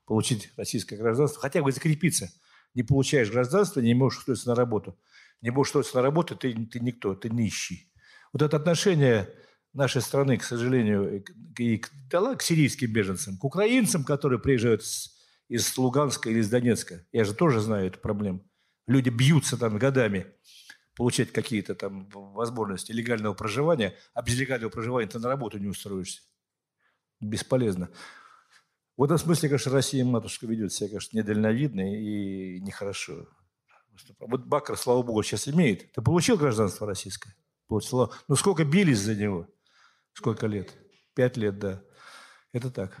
[0.04, 2.30] получить российское гражданство, хотя бы закрепиться.
[2.74, 4.98] Не получаешь гражданство, не можешь устроиться на работу–
[5.42, 7.92] не будешь устроиться на работу, ты, ты никто, ты нищий.
[8.32, 9.28] Вот это отношение
[9.72, 11.24] нашей страны, к сожалению,
[11.58, 15.16] и к, да, к сирийским беженцам, к украинцам, которые приезжают с,
[15.48, 17.04] из Луганска или из Донецка.
[17.12, 18.42] Я же тоже знаю эту проблему.
[18.86, 20.26] Люди бьются там годами
[20.96, 26.22] получать какие-то там возможности легального проживания, а без легального проживания ты на работу не устроишься.
[27.20, 27.90] Бесполезно.
[28.96, 33.28] В этом смысле, конечно, Россия матушка ведет себя, конечно, недальновидно и нехорошо.
[34.20, 35.92] Вот Бакр, слава богу, сейчас имеет.
[35.92, 37.34] Ты получил гражданство российское?
[37.68, 38.12] Получил.
[38.28, 39.48] Ну, сколько бились за него?
[40.12, 40.74] Сколько лет?
[41.14, 41.82] Пять лет, да.
[42.52, 43.00] Это так.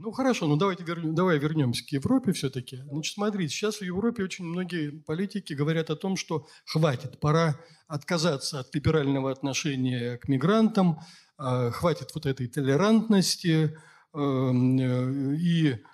[0.00, 2.76] Ну хорошо, ну давайте вернем, давай вернемся к Европе все-таки.
[2.88, 8.60] Значит, смотрите, сейчас в Европе очень многие политики говорят о том, что хватит, пора отказаться
[8.60, 11.00] от либерального отношения к мигрантам,
[11.40, 13.76] э, хватит вот этой толерантности
[14.14, 15.84] эм, э, и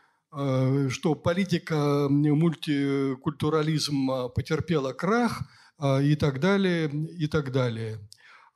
[0.90, 5.42] что политика мультикультурализма потерпела крах
[6.02, 8.00] и так далее, и так далее.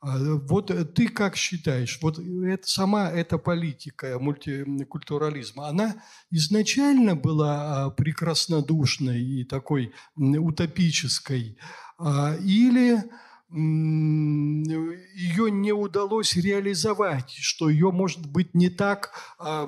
[0.01, 7.85] А, вот э, ты как считаешь, вот это, сама эта политика мультикультурализма, она изначально была
[7.85, 11.57] а, прекраснодушной и такой утопической,
[11.97, 13.03] а, или
[13.51, 19.65] ее не удалось реализовать, что ее, может быть, не так э,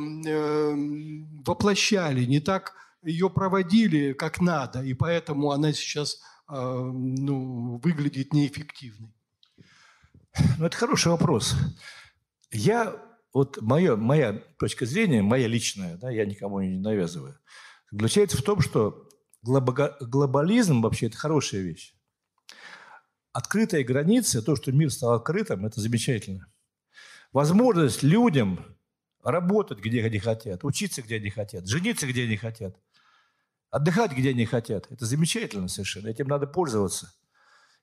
[1.45, 9.13] воплощали, не так ее проводили как надо, и поэтому она сейчас ну, выглядит неэффективной.
[10.57, 11.55] Ну, это хороший вопрос.
[12.51, 12.95] Я,
[13.33, 17.37] вот моя, моя точка зрения, моя личная, да, я никому не навязываю,
[17.89, 19.09] заключается в том, что
[19.41, 21.95] глобализм вообще это хорошая вещь.
[23.33, 26.47] Открытые границы, то, что мир стал открытым, это замечательно.
[27.31, 28.77] Возможность людям
[29.23, 32.75] работать, где они хотят, учиться, где они хотят, жениться, где они хотят,
[33.69, 34.91] отдыхать, где они хотят.
[34.91, 36.07] Это замечательно совершенно.
[36.09, 37.13] Этим надо пользоваться.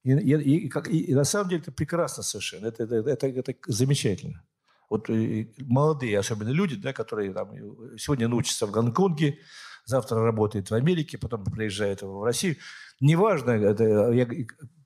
[0.04, 3.54] И, и, и, и, и на самом деле это прекрасно совершенно, это, это, это, это
[3.66, 4.44] замечательно.
[4.90, 7.52] Вот и молодые, особенно люди, да, которые там,
[7.98, 9.38] сегодня научатся в Гонконге,
[9.88, 12.56] завтра работают в Америке, потом приезжают в Россию.
[13.00, 14.28] Неважно, это, я,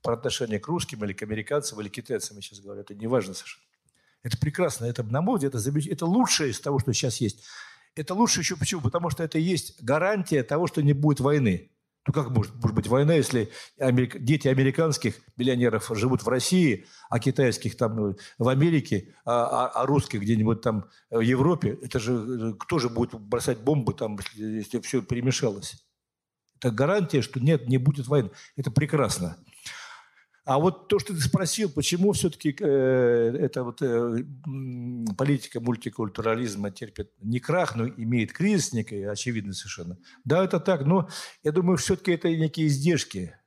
[0.01, 3.33] про отношение к русским или к американцам или к китайцам я сейчас говорю, это неважно
[3.33, 3.65] совершенно.
[4.23, 7.43] Это прекрасно, это, на мой взгляд, это, это лучшее из того, что сейчас есть.
[7.95, 8.81] Это лучше еще почему?
[8.81, 11.69] Потому что это есть гарантия того, что не будет войны.
[12.05, 14.19] Ну как может, может быть война, если америк...
[14.19, 19.85] дети американских миллионеров живут в России, а китайских там ну, в Америке, а, а, а
[19.85, 21.79] русских где-нибудь там в Европе?
[21.81, 25.85] Это же э, кто же будет бросать бомбы там, если, если все перемешалось?
[26.59, 28.31] Это гарантия, что нет, не будет войны.
[28.57, 29.37] Это прекрасно.
[30.45, 34.25] А вот то, что ты спросил, почему все-таки э, эта вот э,
[35.17, 39.97] политика мультикультурализма терпит не крах, но имеет кризис некий, очевидно совершенно.
[40.25, 41.07] Да, это так, но
[41.43, 43.37] я думаю, все-таки это некие издержки.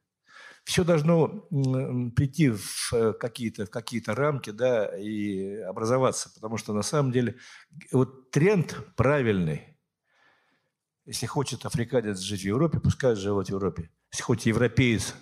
[0.65, 6.83] Все должно э, прийти в э, какие-то какие рамки, да, и образоваться, потому что на
[6.83, 7.37] самом деле
[7.93, 9.77] вот тренд правильный.
[11.05, 13.91] Если хочет африканец жить в Европе, пускай живет в Европе.
[14.11, 15.15] Если хочет европеец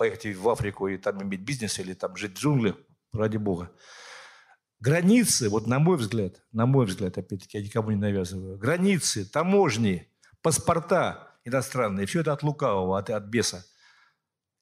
[0.00, 2.76] поехать в Африку и там иметь бизнес или там жить в джунглях,
[3.12, 3.70] ради бога.
[4.78, 10.10] Границы, вот на мой взгляд, на мой взгляд, опять-таки, я никому не навязываю, границы, таможни,
[10.40, 13.66] паспорта иностранные, все это от лукавого, от, от беса.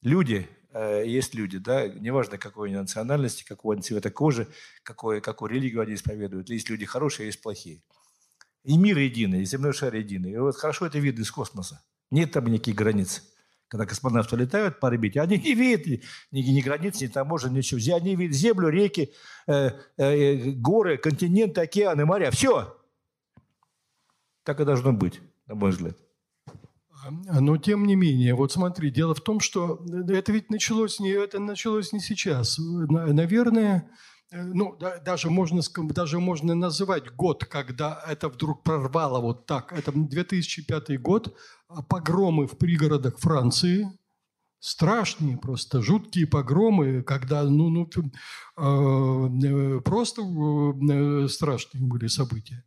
[0.03, 4.49] Люди, э, есть люди, да, неважно какой они национальности, какого они цвета кожи,
[4.83, 6.51] какой, какую религию они исповедуют.
[6.51, 7.85] Есть люди хорошие, есть плохие.
[8.65, 10.33] И мир единый, и земной шар единый.
[10.33, 11.81] И вот хорошо это видно из космоса.
[12.11, 13.23] Нет там никаких границ
[13.69, 17.97] когда космонавты летают по орбите, они не видят ни, ни границ, ни таможен, ничего.
[17.97, 19.13] Они видят землю, реки,
[19.47, 22.31] э, э, горы, континенты, океаны, моря.
[22.31, 22.77] Все.
[24.43, 25.97] Так и должно быть, на мой взгляд.
[27.11, 31.39] Но тем не менее, вот смотри, дело в том, что это ведь началось не, это
[31.39, 32.59] началось не сейчас.
[32.59, 33.91] Наверное, Э,
[34.31, 39.73] ну, да, даже, можно, даже можно называть год, когда это вдруг прорвало вот так.
[39.73, 41.35] Это 2005 год,
[41.69, 43.87] а погромы в пригородах Франции,
[44.61, 47.89] страшные просто, жуткие погромы, когда, ну, ну
[48.57, 52.65] э, э просто э, страшные были события.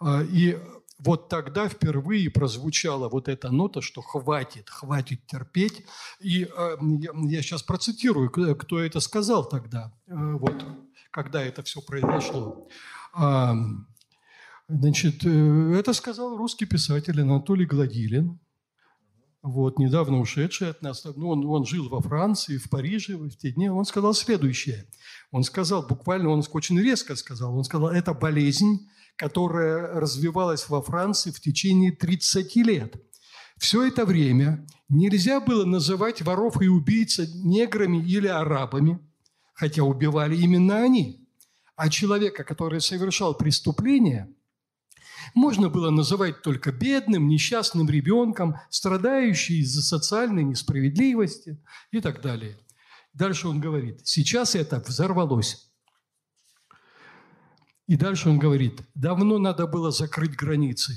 [0.00, 0.58] А, и
[0.98, 5.84] вот тогда впервые прозвучала вот эта нота, что хватит, хватит терпеть.
[6.20, 6.76] И э,
[7.24, 9.92] я сейчас процитирую, кто это сказал тогда.
[10.06, 10.64] Э, вот
[11.12, 12.68] когда это все произошло.
[14.68, 18.40] Значит, э, это сказал русский писатель Анатолий Гладилин,
[19.42, 21.04] вот, недавно ушедший от нас.
[21.04, 23.68] Ну, он, он жил во Франции, в Париже в те дни.
[23.68, 24.86] Он сказал следующее.
[25.30, 31.32] Он сказал, буквально, он очень резко сказал, он сказал, это болезнь, которая развивалась во Франции
[31.32, 32.94] в течение 30 лет.
[33.58, 39.00] Все это время нельзя было называть воров и убийц неграми или арабами–
[39.62, 41.24] хотя убивали именно они.
[41.76, 44.28] А человека, который совершал преступление,
[45.34, 52.58] Можно было называть только бедным, несчастным ребенком, страдающим из-за социальной несправедливости и так далее.
[53.12, 55.70] Дальше он говорит, сейчас это взорвалось.
[57.86, 60.94] И дальше он говорит, давно надо было закрыть границы,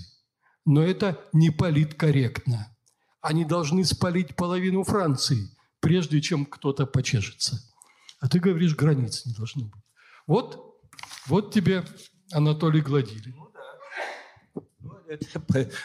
[0.65, 2.75] но это не политкорректно.
[3.21, 5.49] Они должны спалить половину Франции,
[5.81, 7.61] прежде чем кто-то почешется.
[8.25, 9.83] А ты говоришь, границ не должно быть.
[10.25, 10.79] Вот,
[11.27, 11.83] вот тебе
[12.31, 13.35] Анатолий Гладилин.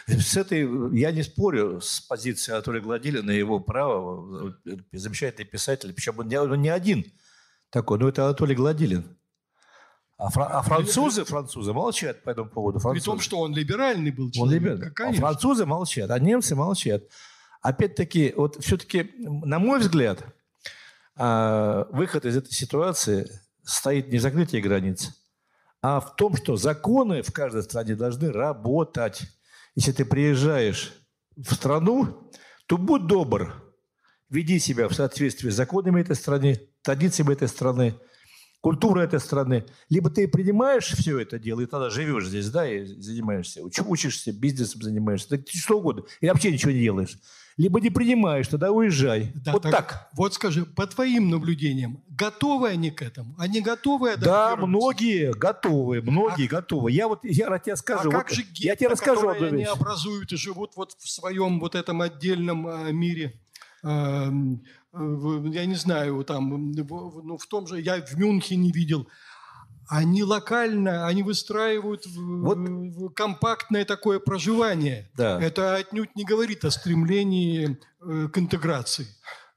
[0.07, 4.57] С этой, я не спорю с позицией Анатолия Гладилина, его право,
[4.91, 7.05] замечательный писатель, причем он не, он не один
[7.69, 9.19] такой, но это Анатолий Гладилин.
[10.17, 12.79] А, фра- а французы, французы молчат по этому поводу.
[12.89, 14.63] При том, что он либеральный был человек.
[14.63, 14.93] Он либеральный.
[14.97, 17.03] А французы молчат, а немцы молчат.
[17.61, 20.25] Опять-таки, вот все-таки, на мой взгляд,
[21.23, 23.29] а, выход из этой ситуации
[23.63, 25.09] стоит не в закрытии границ,
[25.79, 29.21] а в том, что законы в каждой стране должны работать.
[29.75, 30.95] Если ты приезжаешь
[31.35, 32.31] в страну,
[32.65, 33.53] то будь добр,
[34.31, 37.99] веди себя в соответствии с законами этой страны, традициями этой страны,
[38.61, 39.65] культурой этой страны.
[39.89, 44.81] Либо ты принимаешь все это дело, и тогда живешь здесь, да, и занимаешься, учишься, бизнесом
[44.81, 47.17] занимаешься, так что угодно, и вообще ничего не делаешь
[47.57, 49.31] либо не принимаешь, тогда уезжай.
[49.35, 50.09] Да, вот так, так.
[50.13, 53.35] Вот скажи, по твоим наблюдениям, готовы они к этому?
[53.37, 56.91] Они готовы Да, многие готовы, многие а, готовы.
[56.91, 58.09] Я вот я тебе скажу.
[58.09, 59.53] А вот, как же гетто, я тебе расскажу одну вещь.
[59.53, 63.39] они образуют и живут вот в своем вот этом отдельном э, мире?
[63.83, 64.29] Э,
[64.93, 69.07] э, я не знаю, там, ну, в том же, я в Мюнхене видел,
[69.91, 73.13] они локально, они выстраивают вот.
[73.13, 75.11] компактное такое проживание.
[75.15, 75.41] Да.
[75.41, 79.07] Это отнюдь не говорит о стремлении э, к интеграции.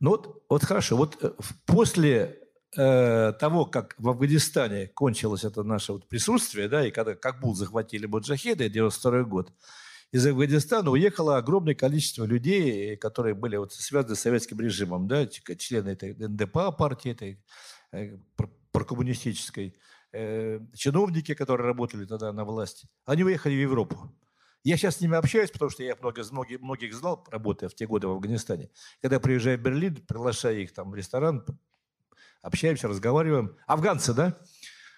[0.01, 1.31] Ну вот, вот хорошо, вот э,
[1.67, 2.41] после
[2.77, 8.07] э, того, как в Афганистане кончилось это наше вот присутствие, да, и когда Кабул захватили
[8.07, 9.53] Боджахеды, 92 год,
[10.15, 15.89] из Афганистана уехало огромное количество людей, которые были вот связаны с советским режимом, да, члены
[15.89, 17.43] этой НДПА партии, этой
[17.91, 18.17] э,
[18.71, 19.75] прокоммунистической,
[20.13, 24.15] э, чиновники, которые работали тогда на власти, они уехали в Европу.
[24.63, 27.89] Я сейчас с ними общаюсь, потому что я много, многих, многих знал, работая в те
[27.89, 28.71] годы в Афганистане.
[29.03, 31.45] Когда приезжаю в Берлин, приглашаю их там в ресторан,
[32.41, 33.57] общаемся, разговариваем.
[33.67, 34.39] Афганцы, да?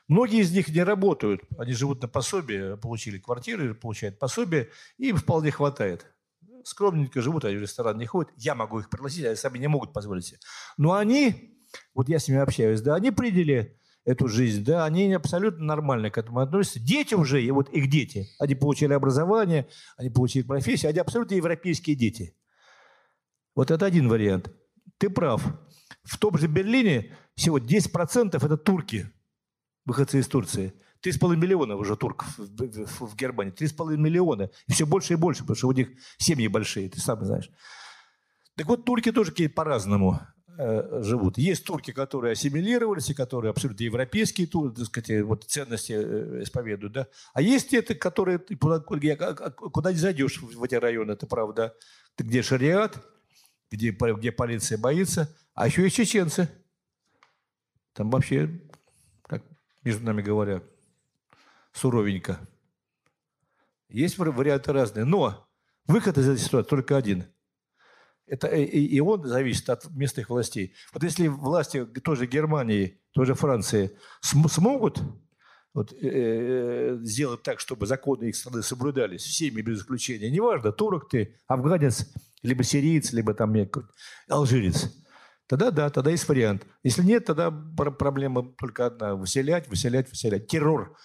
[0.08, 5.50] Многие из них не работают, они живут на пособие, получили квартиры, получают пособие, им вполне
[5.50, 6.06] хватает.
[6.64, 8.32] Скромненько живут, они в ресторан не ходят.
[8.36, 10.38] Я могу их пригласить, они сами не могут позволить себе.
[10.76, 11.58] Но они,
[11.94, 16.18] вот я с ними общаюсь, да, они приняли эту жизнь, да, они абсолютно нормально к
[16.18, 16.78] этому относятся.
[16.78, 21.96] Дети уже, и вот их дети, они получили образование, они получили профессию, они абсолютно европейские
[21.96, 22.36] дети.
[23.56, 24.52] Вот это один вариант.
[24.98, 25.42] Ты прав.
[26.04, 29.10] В том же Берлине всего 10% это турки,
[29.86, 30.74] выходцы из Турции.
[31.02, 33.52] 3,5 миллиона уже турков в, Германии.
[33.52, 34.50] 3,5 миллиона.
[34.66, 37.50] И все больше и больше, потому что у них семьи большие, ты сам знаешь.
[38.56, 40.20] Так вот, турки тоже по-разному.
[40.58, 41.36] Э, живут.
[41.36, 46.94] Есть турки, которые ассимилировались, и которые абсолютно европейские так сказать, вот ценности э, исповедуют.
[46.94, 47.08] Да?
[47.34, 51.74] А есть те, которые, куда, куда не зайдешь в эти районы, это правда,
[52.16, 53.04] где шариат,
[53.70, 56.48] где, где полиция боится, а еще и чеченцы.
[57.92, 58.62] Там вообще,
[59.86, 60.62] между нами говоря,
[61.72, 62.40] суровенько.
[63.88, 65.48] Есть варианты разные, но
[65.86, 67.24] выход из этой ситуации только один–
[68.26, 70.74] это, и, и он зависит от местных властей.
[70.92, 75.00] Вот если власти той же Германии, той же Франции см, смогут
[75.72, 81.08] вот, э, э, сделать так, чтобы законы их страны соблюдались всеми без исключения, неважно, турок
[81.08, 83.54] ты, афганец, либо сириец, либо там
[84.28, 84.92] алжирец,
[85.48, 86.66] тогда да, тогда есть вариант.
[86.82, 90.46] Если нет, тогда проблема только одна– выселять, выселять, выселять.
[90.46, 90.96] Террор.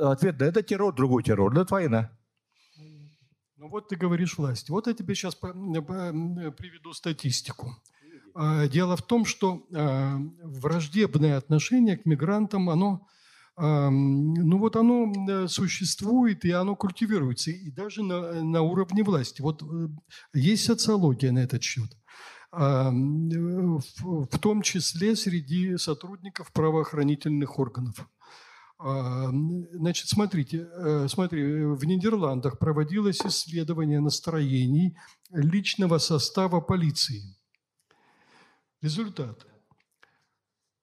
[0.00, 2.18] Ответ– да, это террор, другой террор, да, это война.
[3.56, 4.70] Ну вот ты говоришь власть.
[4.70, 7.76] Вот я тебе сейчас приведу статистику.
[8.34, 13.06] А, дело в том, что а, враждебное отношение к мигрантам, оно,
[13.56, 19.42] а, ну вот оно э, существует и оно культивируется, и даже на, на уровне власти.
[19.42, 19.88] Вот э,
[20.32, 21.96] есть социология на этот счет
[22.52, 28.06] в том числе среди сотрудников правоохранительных органов.
[28.78, 34.96] Значит, смотрите, э, смотри, в Нидерландах проводилось исследование настроений
[35.30, 37.22] личного состава полиции.
[38.80, 39.46] Результат.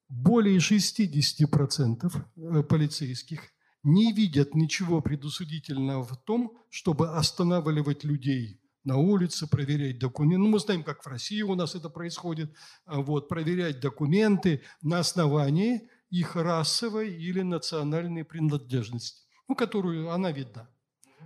[0.08, 3.52] Более 60% э, полицейских
[3.84, 10.40] не видят ничего предусудительного в том, чтобы останавливать людей на улице, проверять документы.
[10.40, 12.56] Ну, мы знаем, как в России у нас это происходит.
[12.86, 20.70] А вот, проверять документы на основании их расовой или национальной принадлежности, ну, которую она видна.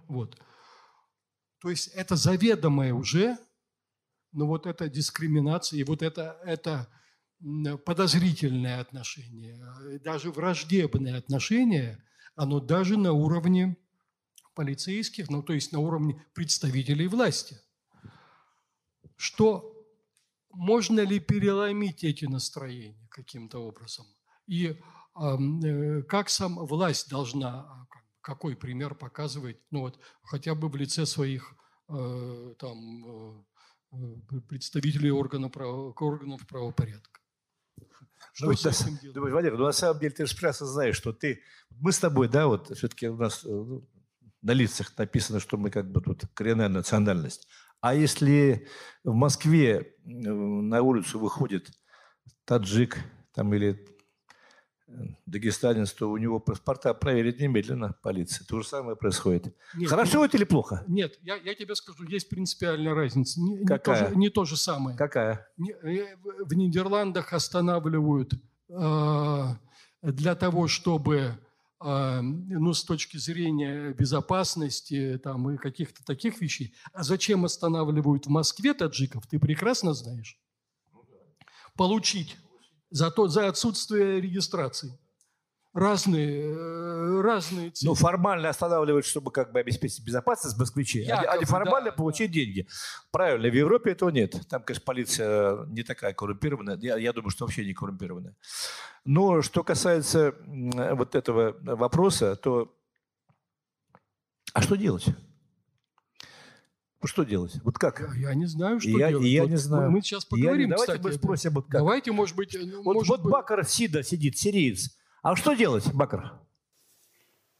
[0.07, 0.37] Вот.
[1.61, 3.37] То есть это заведомое уже,
[4.33, 6.89] но вот эта дискриминация и вот это, это
[7.85, 9.63] подозрительное отношение,
[10.03, 12.03] даже враждебное отношение,
[12.35, 13.77] оно даже на уровне
[14.53, 17.57] полицейских, ну то есть на уровне представителей власти.
[19.15, 19.73] Что
[20.51, 24.05] можно ли переломить эти настроения каким-то образом?
[24.47, 24.77] И
[25.15, 27.87] э, как сам власть должна, а,
[28.21, 31.55] какой пример показывать, ну вот хотя бы в лице своих
[31.89, 33.45] э, там
[33.91, 37.19] э, представителей органов, право, органов правопорядка.
[38.33, 39.15] Что ну, с этим делать?
[39.15, 41.41] Думаешь, Владимир, ну на самом деле ты же прекрасно знаешь, что ты...
[41.69, 43.87] Мы с тобой, да, вот все-таки у нас ну,
[44.43, 47.47] на лицах написано, что мы как бы тут коренная национальность.
[47.81, 48.67] А если
[49.03, 51.71] в Москве на улицу выходит
[52.45, 52.97] таджик
[53.33, 53.85] там, или
[54.87, 54.91] э,
[55.25, 58.45] дагестанец, то у него паспорта проверят немедленно полиция.
[58.45, 59.55] То же самое происходит.
[59.75, 60.83] Нет, Хорошо нет, это или плохо?
[60.87, 63.41] Нет, я, я тебе скажу, есть принципиальная разница.
[63.41, 63.95] Не, Какая?
[63.95, 64.97] Не, то же, не то же самое.
[64.97, 65.47] Какая?
[65.83, 66.15] Э,
[66.45, 68.33] в Нидерландах останавливают
[68.69, 69.45] э,
[70.01, 71.37] для того, чтобы
[71.83, 76.73] ну, с точки зрения безопасности там, и каких-то таких вещей.
[76.93, 80.39] А зачем останавливают в Москве таджиков, ты прекрасно знаешь.
[81.75, 82.37] Получить
[82.89, 84.97] за, то, за отсутствие регистрации
[85.73, 87.89] разные, э, разные цели.
[87.89, 92.29] Ну, формально останавливают, чтобы как бы обеспечить безопасность москвичей, Якобы, а не формально да, получить
[92.29, 92.35] да.
[92.35, 92.67] деньги.
[93.11, 94.35] Правильно, в Европе этого нет.
[94.49, 96.77] Там, конечно, полиция не такая коррумпированная.
[96.77, 98.35] Я, я думаю, что вообще не коррумпированная.
[99.05, 102.73] Но что касается вот этого вопроса, то
[104.53, 105.05] а что делать?
[107.05, 107.59] Что делать?
[107.65, 107.99] Вот как?
[107.99, 109.25] Я, я не знаю, что я, делать.
[109.25, 109.91] Я вот не знаю.
[109.91, 111.81] Мы сейчас поговорим, я, давайте мы спросим, вот как.
[111.81, 112.55] Давайте, может быть...
[112.57, 113.31] Ну, вот, может вот быть...
[113.31, 114.95] Бакар Сида сидит, сириец.
[115.23, 116.33] А что делать, Бакар?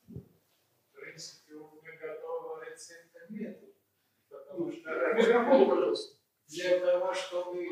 [0.10, 3.58] В принципе, у меня готового рецепта нет.
[4.30, 6.18] Потому что Микрофон, пожалуйста.
[6.48, 7.66] для того, чтобы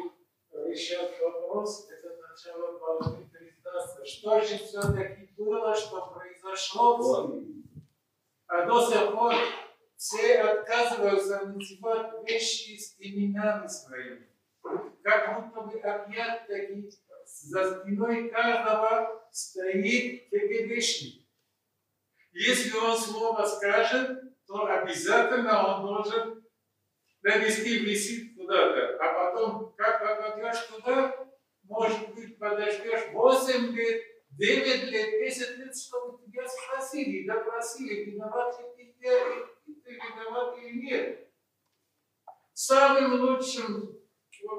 [0.49, 7.43] решать вопрос, это сначала должны признаться, что же все-таки было, что произошло в
[8.47, 9.33] А до сих пор
[9.97, 14.29] все отказываются называть вещи с именами своими.
[15.03, 16.89] Как будто бы опять-таки
[17.43, 21.25] за спиной каждого стоит КГБшник.
[22.33, 26.45] Если он слово скажет, то обязательно он должен
[27.21, 28.97] навести висит куда-то.
[28.99, 31.15] А потом, как попадешь туда,
[31.63, 38.93] может быть, подождешь 8 лет, 9 лет, 10 лет, чтобы тебя спросили, допросили, виноват ли
[38.93, 39.09] ты,
[39.65, 41.31] ты виноват или нет.
[42.53, 44.01] Самым лучшим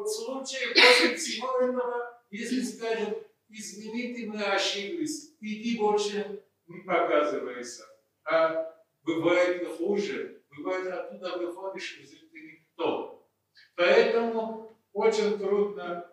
[0.07, 7.85] случаем после всего этого если скажут, извините, мы ошиблись, иди больше не показывайся.
[8.25, 13.29] А бывает хуже, бывает оттуда выходишь, и ты никто.
[13.77, 16.11] Поэтому очень трудно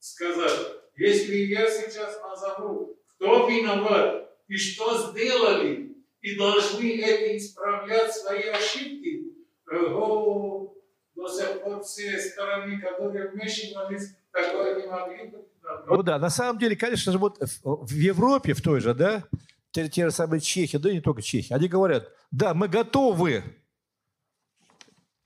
[0.00, 0.72] сказать.
[0.96, 9.34] Если я сейчас назову, кто виноват и что сделали, и должны это исправлять свои ошибки,
[9.70, 10.74] о,
[11.14, 15.94] до сих пор все стороны, которые вмешивались, такое.
[15.96, 19.24] Ну да, на самом деле, конечно же, вот в Европе, в той же, да,
[19.70, 23.44] те, те же самые чехи, да и не только чехи, они говорят, да, мы готовы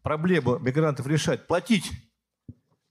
[0.02, 1.90] проблему мигрантов решать, платить,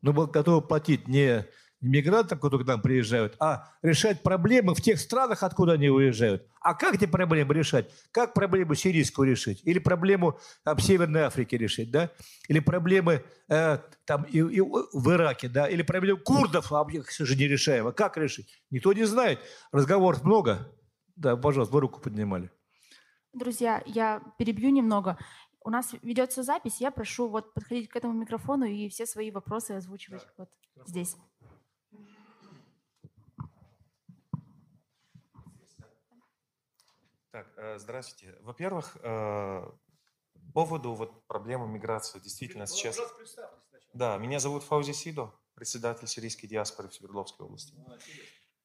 [0.02, 1.46] но мы готовы платить не
[1.82, 6.48] мигрантам, которые к нам приезжают, а решать проблемы в тех странах, откуда они уезжают.
[6.62, 7.90] А как эти проблемы решать?
[8.12, 9.62] Как проблему сирийскую решить?
[9.64, 11.92] Или проблему там, Северной Африки решить?
[11.92, 12.12] Да?
[12.48, 15.50] Или проблемы э, там, и, и, в Ираке?
[15.50, 15.68] Да?
[15.68, 17.88] Или проблемы курдов, а их же не решаем.
[17.88, 18.50] А как решить?
[18.72, 19.40] Никто не знает.
[19.72, 20.68] Разговоров много.
[21.16, 22.52] Да, пожалуйста, вы руку поднимали.
[23.34, 25.18] Друзья, я перебью немного.
[25.64, 26.82] У нас ведется запись.
[26.82, 30.34] Я прошу вот подходить к этому микрофону и все свои вопросы озвучивать да.
[30.38, 30.50] вот
[30.88, 31.16] здесь.
[37.38, 38.36] Так, э, здравствуйте.
[38.42, 42.98] Во-первых, э, по поводу вот проблемы миграции действительно сейчас...
[43.94, 47.76] Да, меня зовут Фаузи Сидо, председатель сирийской диаспоры в Свердловской области.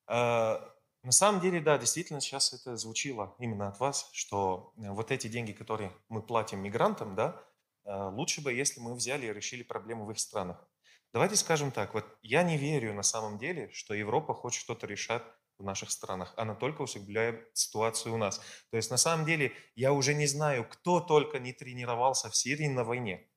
[0.07, 0.71] А, э,
[1.03, 5.53] на самом деле, да, действительно сейчас это звучило именно от вас, что вот эти деньги,
[5.53, 7.45] которые мы платим мигрантам, да,
[7.85, 10.67] лучше бы, если мы взяли и решили проблему в их странах.
[11.13, 15.23] Давайте скажем так, вот я не верю на самом деле, что Европа хочет что-то решать
[15.65, 18.41] наших странах, она только усугубляет ситуацию у нас.
[18.71, 22.69] То есть на самом деле я уже не знаю, кто только не тренировался в Сирии
[22.69, 23.29] на войне.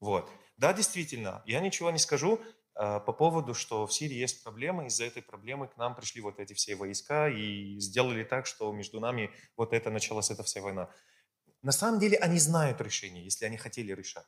[0.00, 0.30] Вот.
[0.56, 2.40] Да, действительно, я ничего не скажу
[2.74, 6.38] э, по поводу, что в Сирии есть проблемы, из-за этой проблемы к нам пришли вот
[6.40, 10.90] эти все войска и сделали так, что между нами вот это началась эта вся война.
[11.62, 14.26] На самом деле они знают решение, если они хотели решать.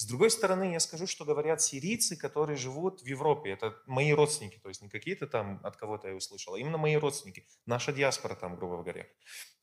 [0.00, 3.50] С другой стороны, я скажу, что говорят сирийцы, которые живут в Европе.
[3.50, 6.96] Это мои родственники, то есть не какие-то там, от кого-то я услышал, а именно мои
[6.96, 9.06] родственники, наша диаспора там, грубо говоря.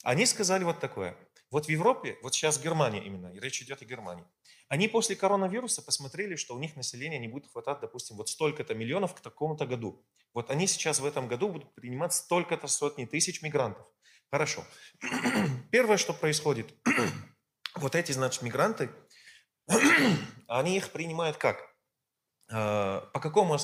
[0.04, 1.18] Они сказали вот такое.
[1.50, 4.26] Вот в Европе, вот сейчас Германия именно, и речь идет о Германии,
[4.68, 9.16] они после коронавируса посмотрели, что у них населения не будет хватать, допустим, вот столько-то миллионов
[9.16, 10.06] к такому-то году.
[10.36, 13.88] Вот они сейчас в этом году будут принимать столько-то сотни тысяч мигрантов.
[14.30, 14.64] Хорошо.
[15.72, 16.76] Первое, что происходит,
[17.76, 18.92] вот эти, значит, мигранты,
[20.48, 21.58] они их принимают как?
[22.52, 23.58] А, по какому,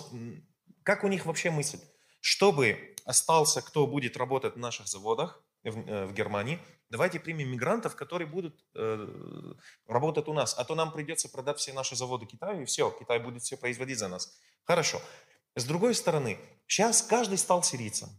[0.84, 1.80] как у них вообще мысль?
[2.20, 7.96] Чтобы остался, кто будет работать в наших заводах в, э, в Германии, давайте примем мигрантов,
[7.96, 9.54] которые будут э,
[9.88, 13.20] работать у нас, а то нам придется продать все наши заводы Китаю, и все, Китай
[13.20, 14.38] будет все производить за нас.
[14.64, 15.02] Хорошо.
[15.56, 18.10] С другой стороны, сейчас каждый стал сирийцем.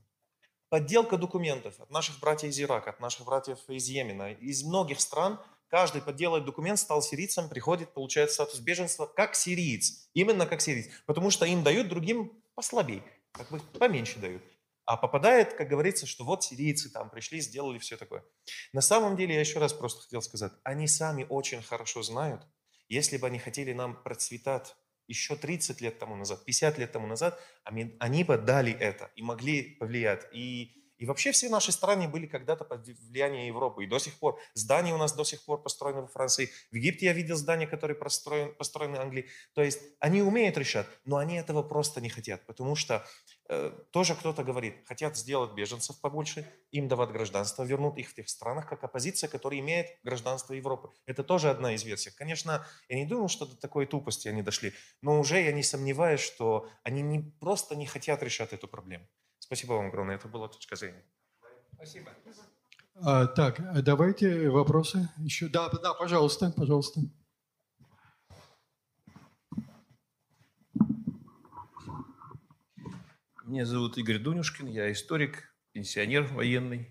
[0.68, 5.40] Подделка документов от наших братьев из Ирака, от наших братьев из Йемена, из многих стран–
[5.74, 10.08] каждый подделает документ, стал сирийцем, приходит, получает статус беженства как сириец.
[10.14, 10.86] Именно как сириец.
[11.04, 13.02] Потому что им дают, другим послабей,
[13.32, 14.40] как бы поменьше дают.
[14.84, 18.24] А попадает, как говорится, что вот сирийцы там пришли, сделали все такое.
[18.72, 22.46] На самом деле, я еще раз просто хотел сказать, они сами очень хорошо знают,
[22.88, 24.76] если бы они хотели нам процветать
[25.08, 29.74] еще 30 лет тому назад, 50 лет тому назад, они бы дали это и могли
[29.74, 30.24] повлиять.
[30.32, 33.84] И и вообще все наши страны были когда-то под влиянием Европы.
[33.84, 36.50] И до сих пор здания у нас до сих пор построены во Франции.
[36.70, 39.28] В Египте я видел здания, которые построены, построены в Англии.
[39.54, 42.46] То есть они умеют решать, но они этого просто не хотят.
[42.46, 43.04] Потому что
[43.48, 48.28] э, тоже кто-то говорит, хотят сделать беженцев побольше, им давать гражданство, вернут их в тех
[48.28, 50.90] странах, как оппозиция, которая имеет гражданство Европы.
[51.06, 52.10] Это тоже одна из версий.
[52.10, 54.72] Конечно, я не думаю, что до такой тупости они дошли,
[55.02, 59.06] но уже я не сомневаюсь, что они не, просто не хотят решать эту проблему.
[59.44, 60.16] Спасибо вам огромное.
[60.16, 61.04] Это была точка зрения.
[61.74, 62.10] Спасибо.
[62.94, 65.48] А, так, а давайте вопросы еще.
[65.48, 67.00] Да, да, пожалуйста, пожалуйста.
[73.44, 76.90] Меня зовут Игорь Дунюшкин, я историк, пенсионер военный.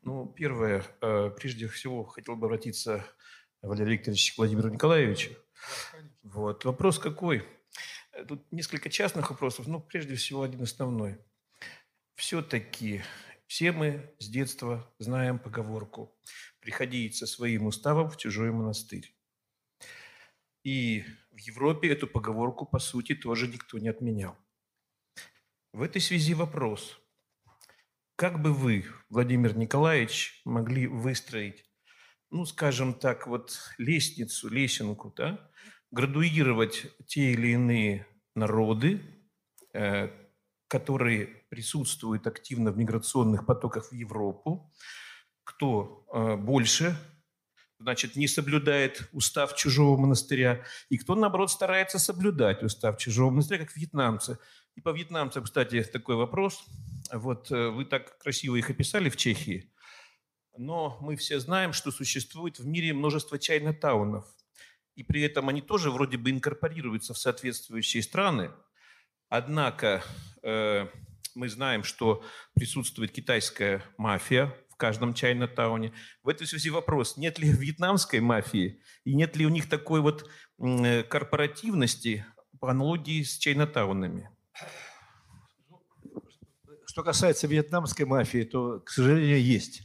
[0.00, 3.04] Ну, первое, э, прежде всего, хотел бы обратиться
[3.60, 5.32] Валерий Викторович к Владимиру Николаевичу.
[6.22, 6.64] Вот.
[6.64, 7.46] Вопрос какой?
[8.28, 11.20] Тут несколько частных вопросов, но прежде всего один основной–
[12.16, 13.02] все-таки
[13.46, 16.18] все мы с детства знаем поговорку
[16.60, 19.14] «приходить со своим уставом в чужой монастырь».
[20.64, 24.36] И в Европе эту поговорку, по сути, тоже никто не отменял.
[25.72, 26.98] В этой связи вопрос.
[28.16, 31.64] Как бы вы, Владимир Николаевич, могли выстроить,
[32.30, 35.50] ну, скажем так, вот лестницу, лесенку, да,
[35.90, 39.02] градуировать те или иные народы,
[39.74, 40.25] э,
[40.68, 44.72] которые присутствуют активно в миграционных потоках в Европу,
[45.44, 46.96] кто э, больше,
[47.78, 53.76] значит, не соблюдает устав чужого монастыря, и кто, наоборот, старается соблюдать устав чужого монастыря, как
[53.76, 54.38] вьетнамцы.
[54.74, 56.64] И по вьетнамцам, кстати, такой вопрос.
[57.12, 59.72] Вот э, вы так красиво их описали в Чехии,
[60.58, 64.26] но мы все знаем, что существует в мире множество чайно-таунов,
[64.96, 68.50] и при этом они тоже вроде бы инкорпорируются в соответствующие страны,
[69.28, 70.02] Однако
[70.42, 70.86] э,
[71.34, 72.22] мы знаем, что
[72.54, 75.92] присутствует китайская мафия в каждом Чайна-тауне.
[76.22, 80.28] В этой связи вопрос, нет ли вьетнамской мафии и нет ли у них такой вот
[80.58, 82.24] э, корпоративности
[82.60, 84.30] по аналогии с Чайна-таунами?
[86.86, 89.82] Что касается вьетнамской мафии, то, к сожалению, есть.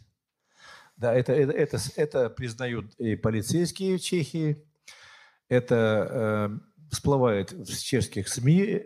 [0.96, 4.64] Да, это, это, это, это признают и полицейские в Чехии,
[5.50, 8.86] это э, всплывает в чешских СМИ э,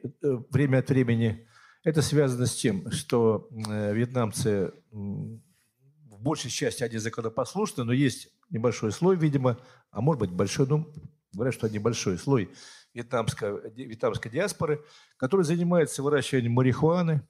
[0.49, 1.47] время от времени.
[1.83, 8.91] Это связано с тем, что э, вьетнамцы в большей части они законопослушны, но есть небольшой
[8.91, 9.59] слой, видимо,
[9.91, 10.91] а может быть большой, ну,
[11.33, 12.49] говорят, что небольшой слой
[12.93, 14.83] вьетнамской, вьетнамской диаспоры,
[15.17, 17.27] который занимается выращиванием марихуаны.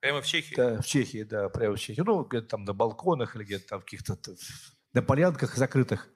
[0.00, 0.54] Прямо в Чехии?
[0.54, 2.02] Да, в Чехии, да, прямо в Чехии.
[2.04, 4.18] Ну, где-то там на балконах или где-то там в каких-то
[4.92, 6.08] на полянках закрытых.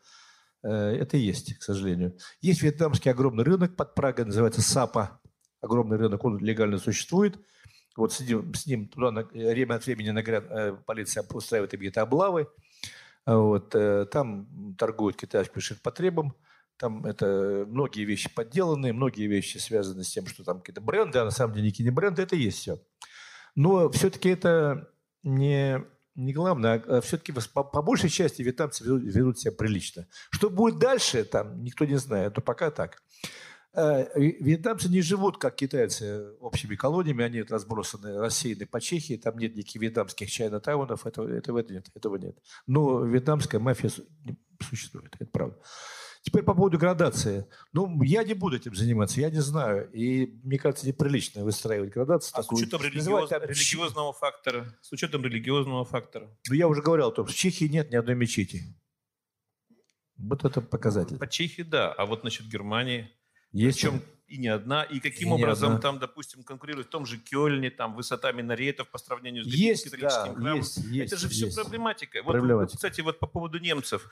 [0.63, 2.17] Э, это есть, к сожалению.
[2.41, 5.21] Есть вьетнамский огромный рынок под Прагой, называется САПа.
[5.61, 7.39] Огромный рынок, он легально существует.
[7.97, 12.49] Вот с ним, с ним туда время от времени нагряд, э, полиция устраивает какие-то облавы.
[13.25, 16.35] Вот, э, там торгуют китайским ширпотребом.
[16.77, 21.25] Там это многие вещи подделанные, многие вещи связаны с тем, что там какие-то бренды, а
[21.25, 22.79] на самом деле никакие не бренды, это есть все.
[23.55, 24.91] Но все-таки это
[25.23, 25.83] не
[26.17, 30.07] не главное, а, а все-таки по, большей части вьетнамцы ведут, себя прилично.
[30.31, 33.03] Что будет дальше, там никто не знает, но пока так.
[33.75, 39.55] Э, Вьетнамцы не живут, как китайцы, общими колониями, они разбросаны, рассеяны по Чехии, там нет
[39.55, 42.39] никаких вьетнамских чайно-таунов, этого, этого нет, этого нет.
[42.67, 43.91] Но вьетнамская мафия
[44.61, 45.59] существует, это правда.
[46.27, 47.47] Теперь по поводу градации.
[47.73, 49.89] Ну, я не буду этим заниматься, я не знаю.
[49.93, 52.33] И мне кажется, неприлично выстраивать градацию.
[52.37, 52.63] А с такую.
[52.63, 56.29] учетом Называть религиоз- там- религиозного фактора, с учетом религиозного фактора.
[56.49, 58.65] Ну, я уже говорил о том, что в Чехии нет ни одной мечети.
[60.17, 61.17] Вот это показатель.
[61.17, 63.09] По Чехии, да, а вот насчет Германии,
[63.53, 65.81] Есть причем и не одна, и каким И образом одна.
[65.81, 70.25] там, допустим, конкурирует в том же Кёльне, там высота минаретов по сравнению с Есть, католическим
[70.25, 70.57] да, храмом.
[70.57, 71.57] есть, есть, Это же все есть.
[71.57, 72.21] проблематика.
[72.25, 72.73] Вот, Проблематика.
[72.73, 74.11] вот, кстати, вот по поводу немцев.